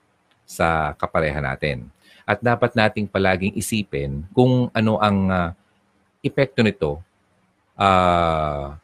[0.47, 1.91] sa kapareha natin.
[2.23, 5.49] At dapat nating palaging isipin kung ano ang uh,
[6.23, 7.03] epekto nito
[7.75, 8.79] uh,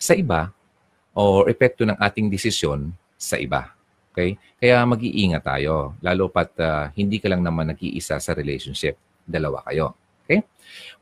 [0.00, 0.48] sa iba
[1.12, 2.88] o epekto ng ating desisyon
[3.20, 3.76] sa iba.
[4.10, 4.40] Okay?
[4.56, 8.96] Kaya mag-iingat tayo, lalo pat uh, hindi ka lang naman nag-iisa sa relationship.
[9.28, 9.92] Dalawa kayo.
[10.24, 10.40] Okay?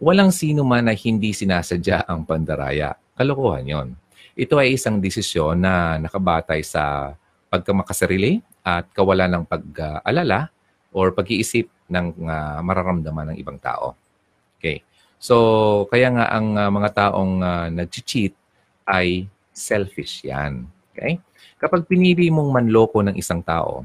[0.03, 2.99] Walang sino man na hindi sinasadya ang pandaraya.
[3.15, 3.89] Kalokohan yon.
[4.39, 7.15] Ito ay isang desisyon na nakabatay sa
[7.51, 10.51] pagkamakasarili at kawalan ng pag-alala
[10.95, 13.97] or pag-iisip ng uh, mararamdaman ng ibang tao.
[14.59, 14.85] Okay.
[15.19, 18.37] So, kaya nga ang uh, mga taong uh, nag-cheat
[18.89, 20.65] ay selfish yan.
[20.97, 21.21] Okay?
[21.61, 23.85] Kapag pinili mong manloko ng isang tao,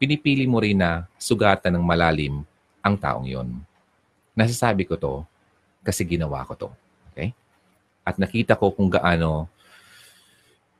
[0.00, 2.40] pinipili mo rin na sugatan ng malalim
[2.80, 3.60] ang taong yon.
[4.32, 5.14] Nasasabi ko to
[5.84, 6.68] kasi ginawa ko to.
[7.12, 7.36] Okay?
[8.02, 9.46] At nakita ko kung gaano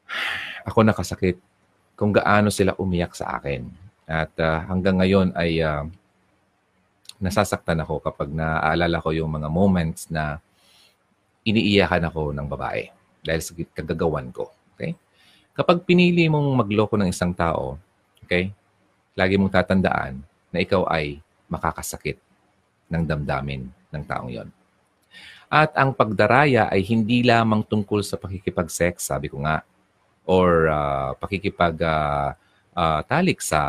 [0.68, 1.36] ako nakasakit,
[1.92, 3.68] kung gaano sila umiyak sa akin.
[4.08, 5.84] At uh, hanggang ngayon ay uh,
[7.20, 10.40] nasasaktan ako kapag naaalala ko yung mga moments na
[11.44, 14.50] iniiyakan ako ng babae dahil sa kagagawan ko.
[14.74, 14.94] Okay?
[15.54, 17.78] Kapag pinili mong magloko ng isang tao,
[18.22, 18.54] okay,
[19.18, 20.22] lagi mong tatandaan
[20.54, 22.16] na ikaw ay makakasakit
[22.88, 24.48] ng damdamin ng taong yon.
[25.48, 29.64] At ang pagdaraya ay hindi lamang tungkol sa pakikipag-sex, sabi ko nga,
[30.28, 33.60] or uh, pakikipag-talik uh, uh, sa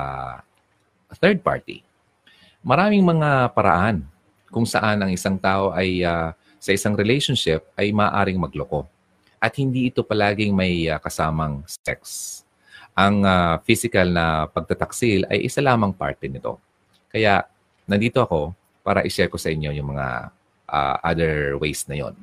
[1.18, 1.90] third party
[2.60, 4.04] maraming mga paraan
[4.52, 8.84] kung saan ang isang tao ay uh, sa isang relationship ay maaring magloko.
[9.40, 12.00] At hindi ito palaging may uh, kasamang sex.
[12.92, 16.60] Ang uh, physical na pagtataksil ay isa lamang parte nito.
[17.08, 17.48] Kaya
[17.88, 18.52] nandito ako
[18.84, 20.30] para i-share ko sa inyo yung mga
[20.68, 22.16] uh, other ways na yon.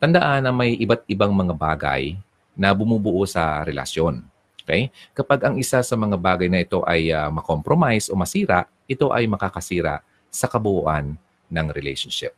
[0.00, 2.16] Tandaan na may iba't ibang mga bagay
[2.56, 4.20] na bumubuo sa relasyon.
[4.64, 4.92] Okay?
[5.16, 9.24] Kapag ang isa sa mga bagay na ito ay uh, makompromise o masira, ito ay
[9.24, 11.16] makakasira sa kabuuan
[11.50, 12.36] ng relationship.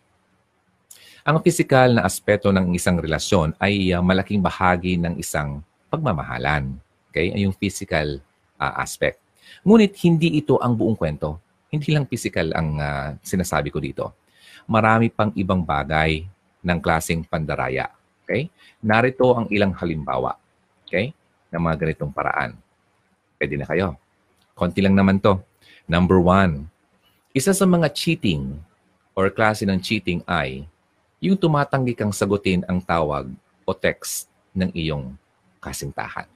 [1.23, 6.75] Ang physical na aspeto ng isang relasyon ay uh, malaking bahagi ng isang pagmamahalan.
[7.11, 7.31] Okay?
[7.31, 8.19] Ay yung physical
[8.59, 9.23] uh, aspect.
[9.63, 11.39] Ngunit hindi ito ang buong kwento.
[11.71, 14.13] Hindi lang physical ang uh, sinasabi ko dito.
[14.67, 16.27] Marami pang ibang bagay
[16.63, 17.91] ng klaseng pandaraya.
[18.27, 18.51] Okay?
[18.83, 20.35] Narito ang ilang halimbawa.
[20.85, 21.15] Okay?
[21.53, 22.57] ng mga ganitong paraan.
[23.37, 23.95] Pwede na kayo.
[24.57, 25.37] Konti lang naman to.
[25.85, 26.73] Number one,
[27.37, 28.57] isa sa mga cheating
[29.13, 30.65] or klase ng cheating ay
[31.23, 33.31] yung tumatanggi kang sagutin ang tawag
[33.63, 35.15] o text ng iyong
[35.63, 36.27] kasintahan.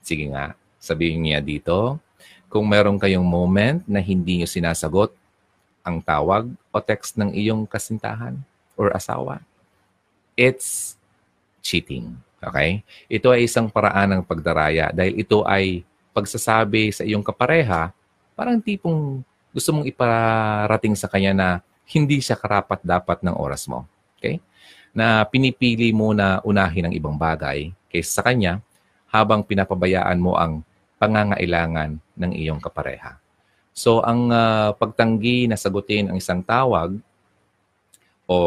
[0.00, 2.00] Sige nga, sabihin niya dito,
[2.48, 5.12] kung meron kayong moment na hindi niyo sinasagot
[5.84, 8.40] ang tawag o text ng iyong kasintahan
[8.72, 9.44] or asawa,
[10.32, 10.96] it's
[11.60, 12.16] cheating.
[12.40, 12.80] Okay?
[13.12, 15.84] Ito ay isang paraan ng pagdaraya dahil ito ay
[16.16, 17.92] pagsasabi sa iyong kapareha,
[18.32, 19.20] parang tipong
[19.52, 21.48] gusto mong iparating sa kanya na
[21.88, 23.84] hindi siya karapat-dapat ng oras mo.
[24.16, 24.40] Okay?
[24.94, 28.62] Na pinipili mo na unahin ang ibang bagay kaysa sa kanya
[29.10, 30.64] habang pinapabayaan mo ang
[30.98, 33.18] pangangailangan ng iyong kapareha.
[33.74, 36.94] So, ang uh, pagtanggi na sagutin ang isang tawag
[38.24, 38.38] o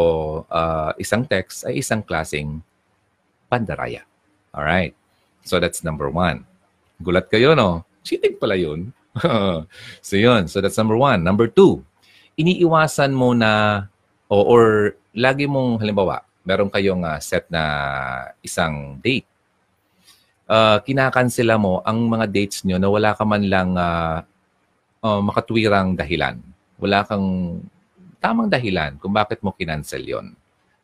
[0.47, 2.63] uh, isang text ay isang klasing
[3.47, 4.03] pandaraya.
[4.51, 4.97] Alright.
[5.47, 6.43] So that's number one.
[6.99, 7.85] Gulat kayo, no?
[8.03, 8.91] Cheating pala yun.
[10.07, 10.49] so yun.
[10.49, 11.23] So that's number one.
[11.23, 11.85] Number two,
[12.37, 13.83] iniiwasan mo na
[14.29, 17.63] o, or lagi mong halimbawa, meron kayong uh, set na
[18.45, 19.25] isang date.
[20.47, 24.23] Uh, kinakansela mo ang mga dates nyo na wala ka man lang uh,
[25.03, 26.39] uh, makatwirang dahilan.
[26.79, 27.59] Wala kang
[28.23, 30.31] tamang dahilan kung bakit mo kinancel yon.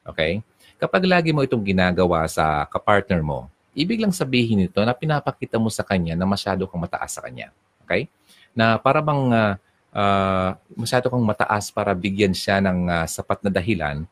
[0.03, 0.43] Okay?
[0.81, 5.71] Kapag lagi mo itong ginagawa sa kapartner mo, ibig lang sabihin nito na pinapakita mo
[5.71, 7.55] sa kanya na masyado kang mataas sa kanya.
[7.87, 8.11] Okay?
[8.51, 9.53] Na para bang uh,
[9.93, 14.03] uh, masyado kang mataas para bigyan siya ng uh, sapat na dahilan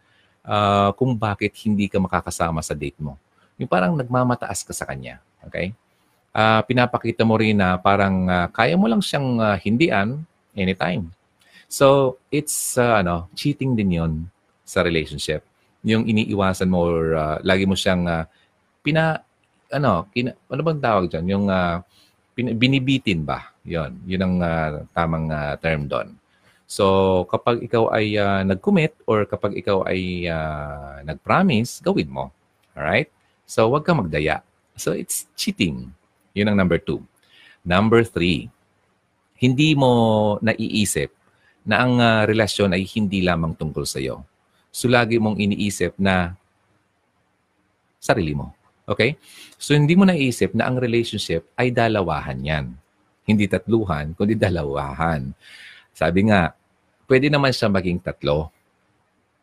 [0.46, 3.18] uh, kung bakit hindi ka makakasama sa date mo.
[3.58, 5.20] Yung parang nagmamataas ka sa kanya.
[5.50, 5.74] Okay?
[6.32, 10.24] Uh, pinapakita mo rin na parang uh, kaya mo lang siyang uh, hindian
[10.56, 11.12] anytime.
[11.68, 14.14] So, it's uh, ano, cheating din 'yon
[14.64, 15.44] sa relationship
[15.82, 18.24] yung iniiwasan mo or uh, lagi mo siyang uh,
[18.86, 19.22] pina
[19.72, 21.26] ano, kina, ano bang tawag diyan?
[21.32, 21.80] Yung uh,
[22.36, 23.51] pin, binibitin ba?
[23.66, 23.92] 'Yon.
[24.06, 26.16] 'Yun ang uh, tamang uh, term doon.
[26.66, 32.32] So, kapag ikaw ay uh, nag-commit or kapag ikaw ay uh, nag-promise, gawin mo.
[32.80, 33.12] All right?
[33.44, 34.40] So, wag kang magdaya.
[34.80, 35.92] So, it's cheating.
[36.32, 37.04] 'Yun ang number two.
[37.62, 38.48] Number three,
[39.38, 41.12] hindi mo naiisip
[41.62, 44.26] na ang uh, relasyon ay hindi lamang tungkol sa iyo
[44.72, 46.34] So lagi mong iniisip na
[48.00, 48.56] sarili mo.
[48.88, 49.20] Okay?
[49.60, 52.66] So hindi mo naisip na ang relationship ay dalawahan yan.
[53.26, 55.32] Hindi tatluhan, kundi dalawahan.
[55.94, 56.56] Sabi nga,
[57.06, 58.50] pwede naman siya maging tatlo.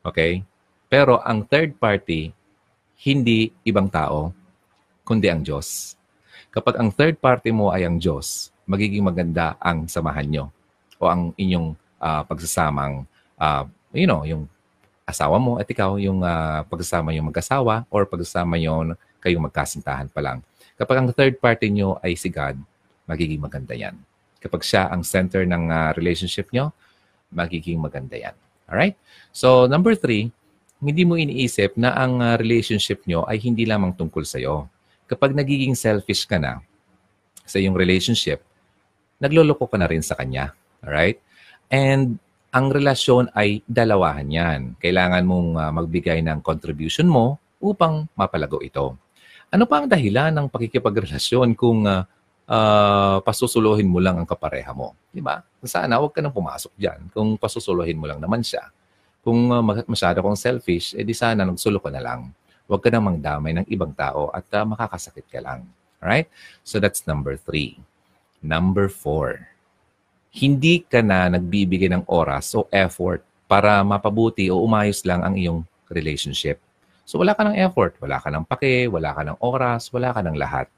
[0.03, 0.43] Okay?
[0.89, 2.33] Pero ang third party,
[3.05, 4.35] hindi ibang tao,
[5.05, 5.95] kundi ang Diyos.
[6.49, 10.45] Kapag ang third party mo ay ang Diyos, magiging maganda ang samahan nyo
[10.99, 13.07] o ang inyong uh, pagsasamang,
[13.39, 14.49] uh, you know, yung
[15.09, 18.93] asawa mo at ikaw, yung uh, pagsasama yung mag-asawa or pagsasama yung
[19.25, 20.39] kayong magkasintahan pa lang.
[20.77, 22.61] Kapag ang third party nyo ay si God,
[23.09, 23.97] magiging maganda yan.
[24.39, 26.71] Kapag siya ang center ng uh, relationship nyo,
[27.33, 28.37] magiging maganda yan.
[28.69, 28.95] Alright?
[29.33, 30.31] So, number three,
[30.79, 34.71] hindi mo iniisip na ang uh, relationship nyo ay hindi lamang tungkol sa'yo.
[35.09, 36.61] Kapag nagiging selfish ka na
[37.49, 38.45] sa iyong relationship,
[39.19, 40.55] nagloloko ka na rin sa kanya.
[40.85, 41.19] Alright?
[41.73, 42.21] And
[42.55, 44.61] ang relasyon ay dalawahan yan.
[44.79, 48.95] Kailangan mong uh, magbigay ng contribution mo upang mapalago ito.
[49.49, 52.05] Ano pa ang dahilan ng pakikipagrelasyon kung uh,
[52.49, 54.97] uh, pasusuluhin mo lang ang kapareha mo?
[55.13, 55.45] Di ba?
[55.63, 58.73] Sana huwag ka nang pumasok dyan kung pasusuluhin mo lang naman siya.
[59.21, 62.33] Kung uh, masyado kang selfish, edi sana nagsulo ka na lang.
[62.65, 65.69] Huwag ka namang damay ng ibang tao at uh, makakasakit ka lang.
[66.01, 66.33] Alright?
[66.65, 67.77] So that's number three.
[68.41, 69.53] Number four.
[70.33, 75.61] Hindi ka na nagbibigay ng oras o effort para mapabuti o umayos lang ang iyong
[75.89, 76.61] relationship.
[77.09, 80.21] So wala ka ng effort, wala ka ng pake, wala ka ng oras, wala ka
[80.21, 80.69] ng lahat.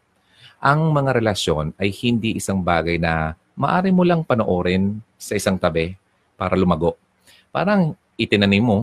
[0.61, 5.97] Ang mga relasyon ay hindi isang bagay na maari mo lang panoorin sa isang tabi
[6.37, 7.01] para lumago.
[7.49, 8.79] Parang itinanim mo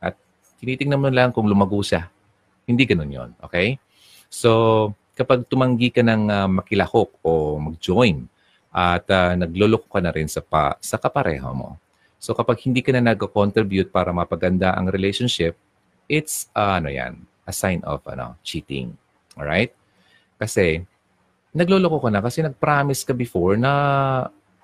[0.00, 0.16] at
[0.64, 2.08] tinitingnan mo lang kung lumago siya.
[2.64, 3.76] Hindi ganun yon okay?
[4.32, 8.24] So, kapag tumanggi ka ng uh, makilahok o mag-join
[8.74, 11.78] at uh, nagluloko ka na rin sa, pa, sa kapareha mo.
[12.18, 15.54] So kapag hindi ka na nag-contribute para mapaganda ang relationship,
[16.10, 18.96] it's uh, ano yan, a sign of ano, cheating.
[19.38, 19.70] All right?
[20.40, 20.82] Kasi
[21.54, 23.72] nagloloko ka na kasi nag-promise ka before na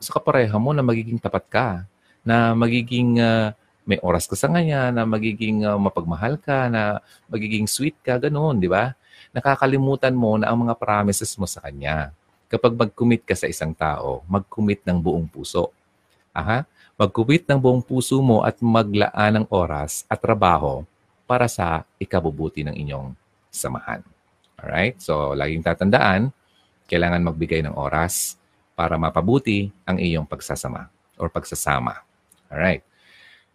[0.03, 1.66] sa kapareha mo na magiging tapat ka,
[2.26, 3.55] na magiging uh,
[3.86, 6.99] may oras ka sa kanya, na magiging uh, mapagmahal ka, na
[7.30, 8.93] magiging sweet ka, ganoon, di ba?
[9.30, 12.11] Nakakalimutan mo na ang mga promises mo sa kanya.
[12.51, 15.70] Kapag mag-commit ka sa isang tao, mag-commit ng buong puso.
[16.34, 16.66] Aha?
[16.99, 20.82] Mag-commit ng buong puso mo at maglaan ng oras at trabaho
[21.30, 23.14] para sa ikabubuti ng inyong
[23.55, 24.03] samahan.
[24.59, 24.99] Alright?
[24.99, 26.34] So, laging tatandaan,
[26.91, 28.34] kailangan magbigay ng oras
[28.74, 32.03] para mapabuti ang iyong pagsasama or pagsasama.
[32.51, 32.82] Alright.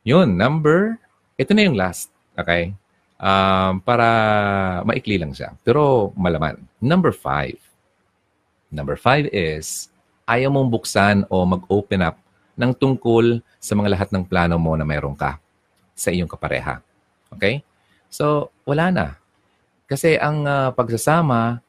[0.08, 0.96] Yun, number,
[1.36, 2.14] ito na yung last.
[2.40, 2.72] Okay?
[3.20, 4.08] Um, para
[4.88, 5.52] maikli lang siya.
[5.68, 6.62] Pero malaman.
[6.80, 7.60] Number five.
[8.72, 9.92] Number five is,
[10.30, 12.16] ayaw mong buksan o mag-open up
[12.56, 15.42] ng tungkol sa mga lahat ng plano mo na mayroon ka
[15.98, 16.80] sa iyong kapareha.
[17.34, 17.66] Okay?
[18.14, 19.08] So, wala na.
[19.90, 21.64] Kasi ang uh, pagsasama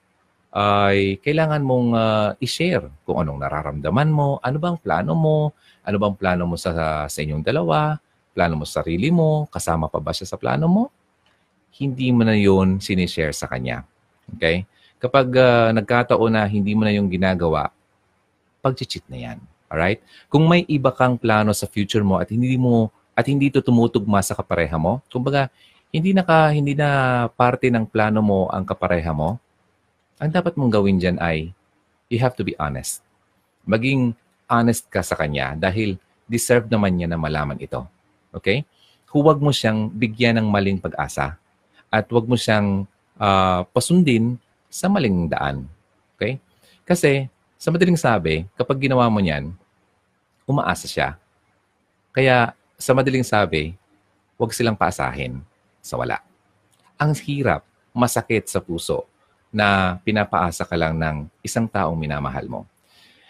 [0.57, 5.53] ay kailangan mong uh, i-share kung anong nararamdaman mo, ano bang plano mo,
[5.85, 8.01] ano bang plano mo sa, sa inyong dalawa,
[8.33, 10.85] plano mo sa sarili mo, kasama pa ba siya sa plano mo?
[11.77, 13.85] Hindi mo na yun sinishare sa kanya.
[14.33, 14.65] Okay?
[14.97, 17.69] Kapag uh, nagkataon na hindi mo na yung ginagawa,
[18.65, 19.39] pag-cheat na yan.
[19.69, 20.01] Alright?
[20.33, 24.25] Kung may iba kang plano sa future mo at hindi mo at hindi ito tumutugma
[24.25, 25.53] sa kapareha mo, kumbaga
[25.93, 26.89] hindi na ka, hindi na
[27.29, 29.37] parte ng plano mo ang kapareha mo,
[30.17, 31.53] ang dapat mong gawin dyan ay
[32.09, 33.05] you have to be honest.
[33.69, 34.17] Maging
[34.49, 37.85] honest ka sa kanya dahil deserve naman niya na malaman ito.
[38.33, 38.64] Okay?
[39.12, 41.37] Huwag mo siyang bigyan ng maling pag-asa
[41.89, 42.85] at huwag mo siyang
[43.17, 44.41] uh, pasundin
[44.73, 45.69] sa maling daan.
[46.17, 46.41] Okay?
[46.85, 49.53] Kasi, sa madaling sabi, kapag ginawa mo niyan,
[50.45, 51.17] umaasa siya.
[52.12, 53.73] Kaya, sa madaling sabi,
[54.37, 55.41] huwag silang paasahin
[55.81, 56.21] sa wala.
[57.01, 57.64] Ang hirap,
[57.97, 59.09] masakit sa puso
[59.55, 62.61] na pinapaasa ka lang ng isang taong minamahal mo.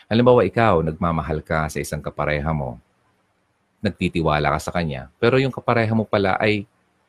[0.07, 2.79] Halimbawa, ikaw, nagmamahal ka sa isang kapareha mo,
[3.83, 6.67] nagtitiwala ka sa kanya, pero yung kapareha mo pala ay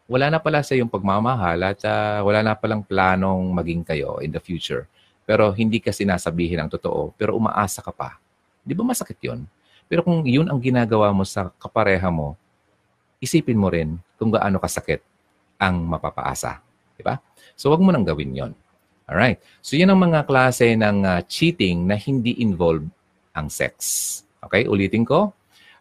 [0.07, 4.31] wala na pala sa iyong pagmamahal at uh, wala na palang planong maging kayo in
[4.31, 4.87] the future.
[5.27, 8.15] Pero hindi ka sinasabihin ang totoo, pero umaasa ka pa.
[8.63, 9.43] Di ba masakit yon?
[9.91, 12.39] Pero kung yun ang ginagawa mo sa kapareha mo,
[13.19, 15.03] isipin mo rin kung gaano kasakit
[15.59, 16.63] ang mapapaasa.
[16.95, 17.19] Di ba?
[17.59, 18.51] So, wag mo nang gawin yon.
[19.07, 19.39] Alright.
[19.63, 22.83] So, yan ang mga klase ng uh, cheating na hindi involve
[23.31, 23.75] ang sex.
[24.43, 25.31] Okay, ulitin ko.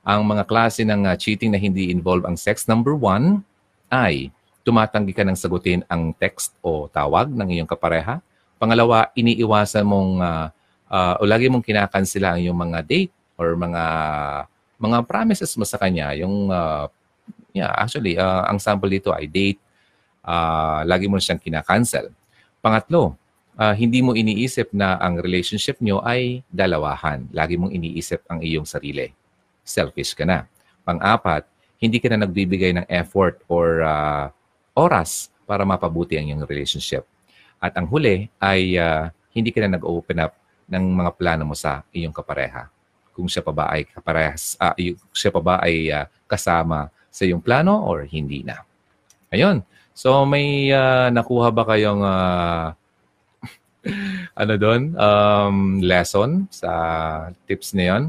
[0.06, 2.70] Ang mga klase ng uh, cheating na hindi involve ang sex.
[2.70, 3.42] Number one
[3.90, 4.30] ay
[4.62, 8.22] tumatanggi ka ng sagutin ang text o tawag ng iyong kapareha.
[8.62, 10.46] Pangalawa, iniiwasan mong uh,
[10.86, 13.84] uh, o lagi mong kinakansela ang iyong mga date or mga
[14.78, 16.12] mga promises mo sa kanya.
[16.14, 16.86] Yung, uh,
[17.56, 19.58] yeah, actually, uh, ang sample dito ay date,
[20.22, 22.12] uh, lagi mo siyang kinakancel.
[22.66, 23.14] Pangatlo,
[23.62, 27.30] uh, hindi mo iniisip na ang relationship nyo ay dalawahan.
[27.30, 29.14] Lagi mong iniisip ang iyong sarili.
[29.62, 30.50] Selfish ka na.
[30.82, 31.46] Pang-apat,
[31.78, 34.34] hindi ka na nagbibigay ng effort or uh,
[34.74, 37.06] oras para mapabuti ang iyong relationship.
[37.62, 40.34] At ang huli ay uh, hindi ka na nag-open up
[40.66, 42.66] ng mga plano mo sa iyong kapareha.
[43.14, 44.74] Kung siya pa ba ay kaparehas, uh,
[45.14, 48.58] siya pa ba ay uh, kasama sa iyong plano or hindi na.
[49.30, 49.62] Ayun.
[49.96, 52.76] So may uh, nakuha ba kayong uh,
[54.44, 56.70] ano doon, um, lesson sa
[57.48, 58.02] tips na yon?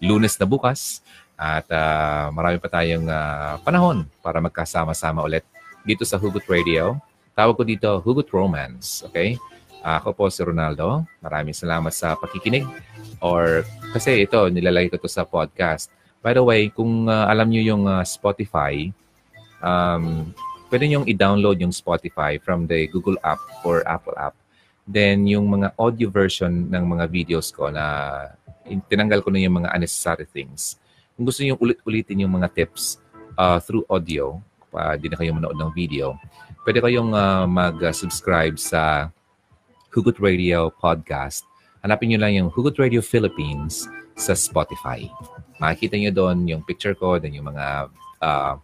[0.00, 1.04] Lunes na bukas
[1.36, 5.44] at uh, marami pa tayong uh, panahon para magkasama-sama ulit
[5.84, 6.96] dito sa Hugot Radio.
[7.36, 9.36] Tawag ko dito Hugot Romance, okay?
[9.84, 11.04] Ako po si Ronaldo.
[11.20, 12.64] Maraming salamat sa pakikinig.
[13.20, 15.92] Or kasi ito, nilalagay ko to sa podcast.
[16.24, 18.90] By the way, kung uh, alam niyo yung uh, Spotify,
[19.60, 20.32] um,
[20.68, 24.36] pwede nyo i-download yung Spotify from the Google app or Apple app.
[24.88, 27.84] Then, yung mga audio version ng mga videos ko na
[28.88, 30.80] tinanggal ko na yung mga unnecessary things.
[31.16, 33.00] Kung gusto niyo ulit-ulitin yung mga tips
[33.36, 36.16] uh, through audio, pa di na kayo manood ng video,
[36.64, 39.08] pwede kayong uh, mag-subscribe sa
[39.92, 41.48] Hugot Radio Podcast.
[41.80, 45.08] Hanapin nyo lang yung Hugot Radio Philippines sa Spotify.
[45.56, 47.88] Makikita nyo doon yung picture ko, then yung mga
[48.20, 48.54] uh,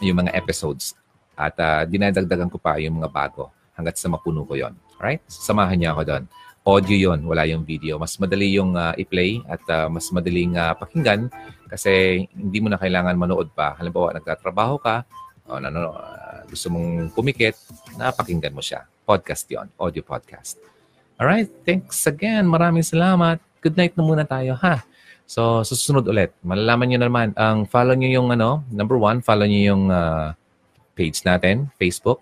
[0.00, 0.94] yung mga episodes
[1.38, 4.74] at uh, dinadagdagan ko pa yung mga bago hanggat sa mapuno ko yon.
[4.98, 5.22] Alright?
[5.30, 6.24] Samahan niya ako doon.
[6.66, 7.96] Audio yon, wala yung video.
[7.96, 11.30] Mas madali yung uh, i-play at uh, mas madaling uh, pakinggan
[11.70, 13.78] kasi hindi mo na kailangan manood pa.
[13.78, 15.06] Halimbawa, nagtatrabaho ka,
[15.46, 17.54] o ano, uh, gusto mong pumikit,
[17.96, 18.84] napakinggan mo siya.
[19.06, 20.58] Podcast yon, audio podcast.
[21.16, 22.44] Alright, thanks again.
[22.44, 23.40] Maraming salamat.
[23.62, 24.84] Good night na muna tayo, ha?
[25.28, 26.32] So, susunod ulit.
[26.40, 30.32] Malalaman nyo naman, ang follow nyo yung ano, number one, follow nyo yung uh,
[30.98, 32.18] page natin, Facebook.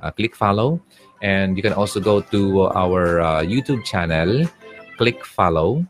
[0.00, 0.80] Uh, click follow.
[1.20, 4.48] And you can also go to our uh, YouTube channel.
[4.96, 5.84] Click follow.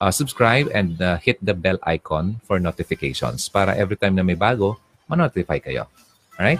[0.00, 4.38] Uh, subscribe and uh, hit the bell icon for notifications para every time na may
[4.38, 5.84] bago, ma-notify kayo.
[6.40, 6.56] Alright?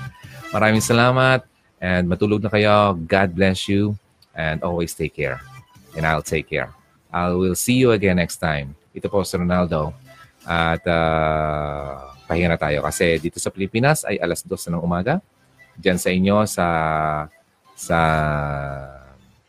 [0.52, 1.48] Maraming salamat
[1.80, 3.00] and matulog na kayo.
[3.08, 3.96] God bless you
[4.36, 5.40] and always take care.
[5.96, 6.68] And I'll take care.
[7.08, 8.76] I will see you again next time.
[8.92, 9.96] Ito po si Ronaldo.
[10.44, 15.18] At uh, pahinga na tayo kasi dito sa Pilipinas ay alas 2 ng umaga.
[15.74, 16.66] Diyan sa inyo sa
[17.74, 17.98] sa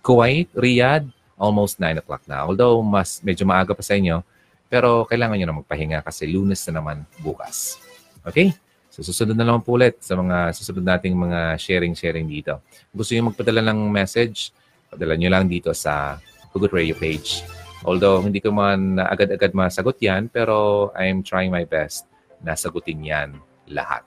[0.01, 1.05] Kuwait, Riyadh,
[1.37, 2.41] almost 9 o'clock na.
[2.41, 4.25] Although mas medyo maaga pa sa inyo,
[4.65, 7.77] pero kailangan nyo na magpahinga kasi lunes na naman bukas.
[8.25, 8.49] Okay?
[8.89, 12.65] So susunod na naman po ulit sa mga susunod nating mga sharing-sharing dito.
[12.89, 14.49] Gusto nyo magpadala ng message,
[14.89, 16.17] padala nyo lang dito sa
[16.49, 17.45] Hugot Radio page.
[17.85, 22.10] Although hindi ko man agad-agad masagot yan, pero I'm trying my best
[22.41, 23.29] nasagutin yan
[23.69, 24.05] lahat.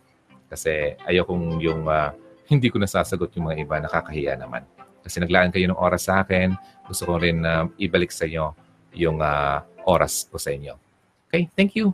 [0.51, 2.12] Kasi ayokong yung uh,
[2.47, 4.62] hindi ko nasasagot yung mga iba, nakakahiya naman.
[5.01, 6.57] Kasi naglaan kayo ng oras sa akin,
[6.89, 8.53] gusto ko rin uh, ibalik sa inyo
[8.95, 10.76] yung uh, oras ko sa inyo.
[11.28, 11.93] Okay, thank you.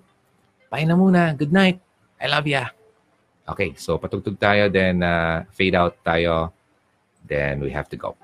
[0.70, 1.34] Bye na muna.
[1.34, 1.80] Good night.
[2.20, 2.70] I love ya.
[3.48, 6.54] Okay, so patugtog tayo, then uh, fade out tayo.
[7.26, 8.14] Then we have to go.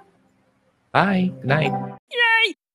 [0.93, 1.35] Bye.
[1.43, 1.73] Good night.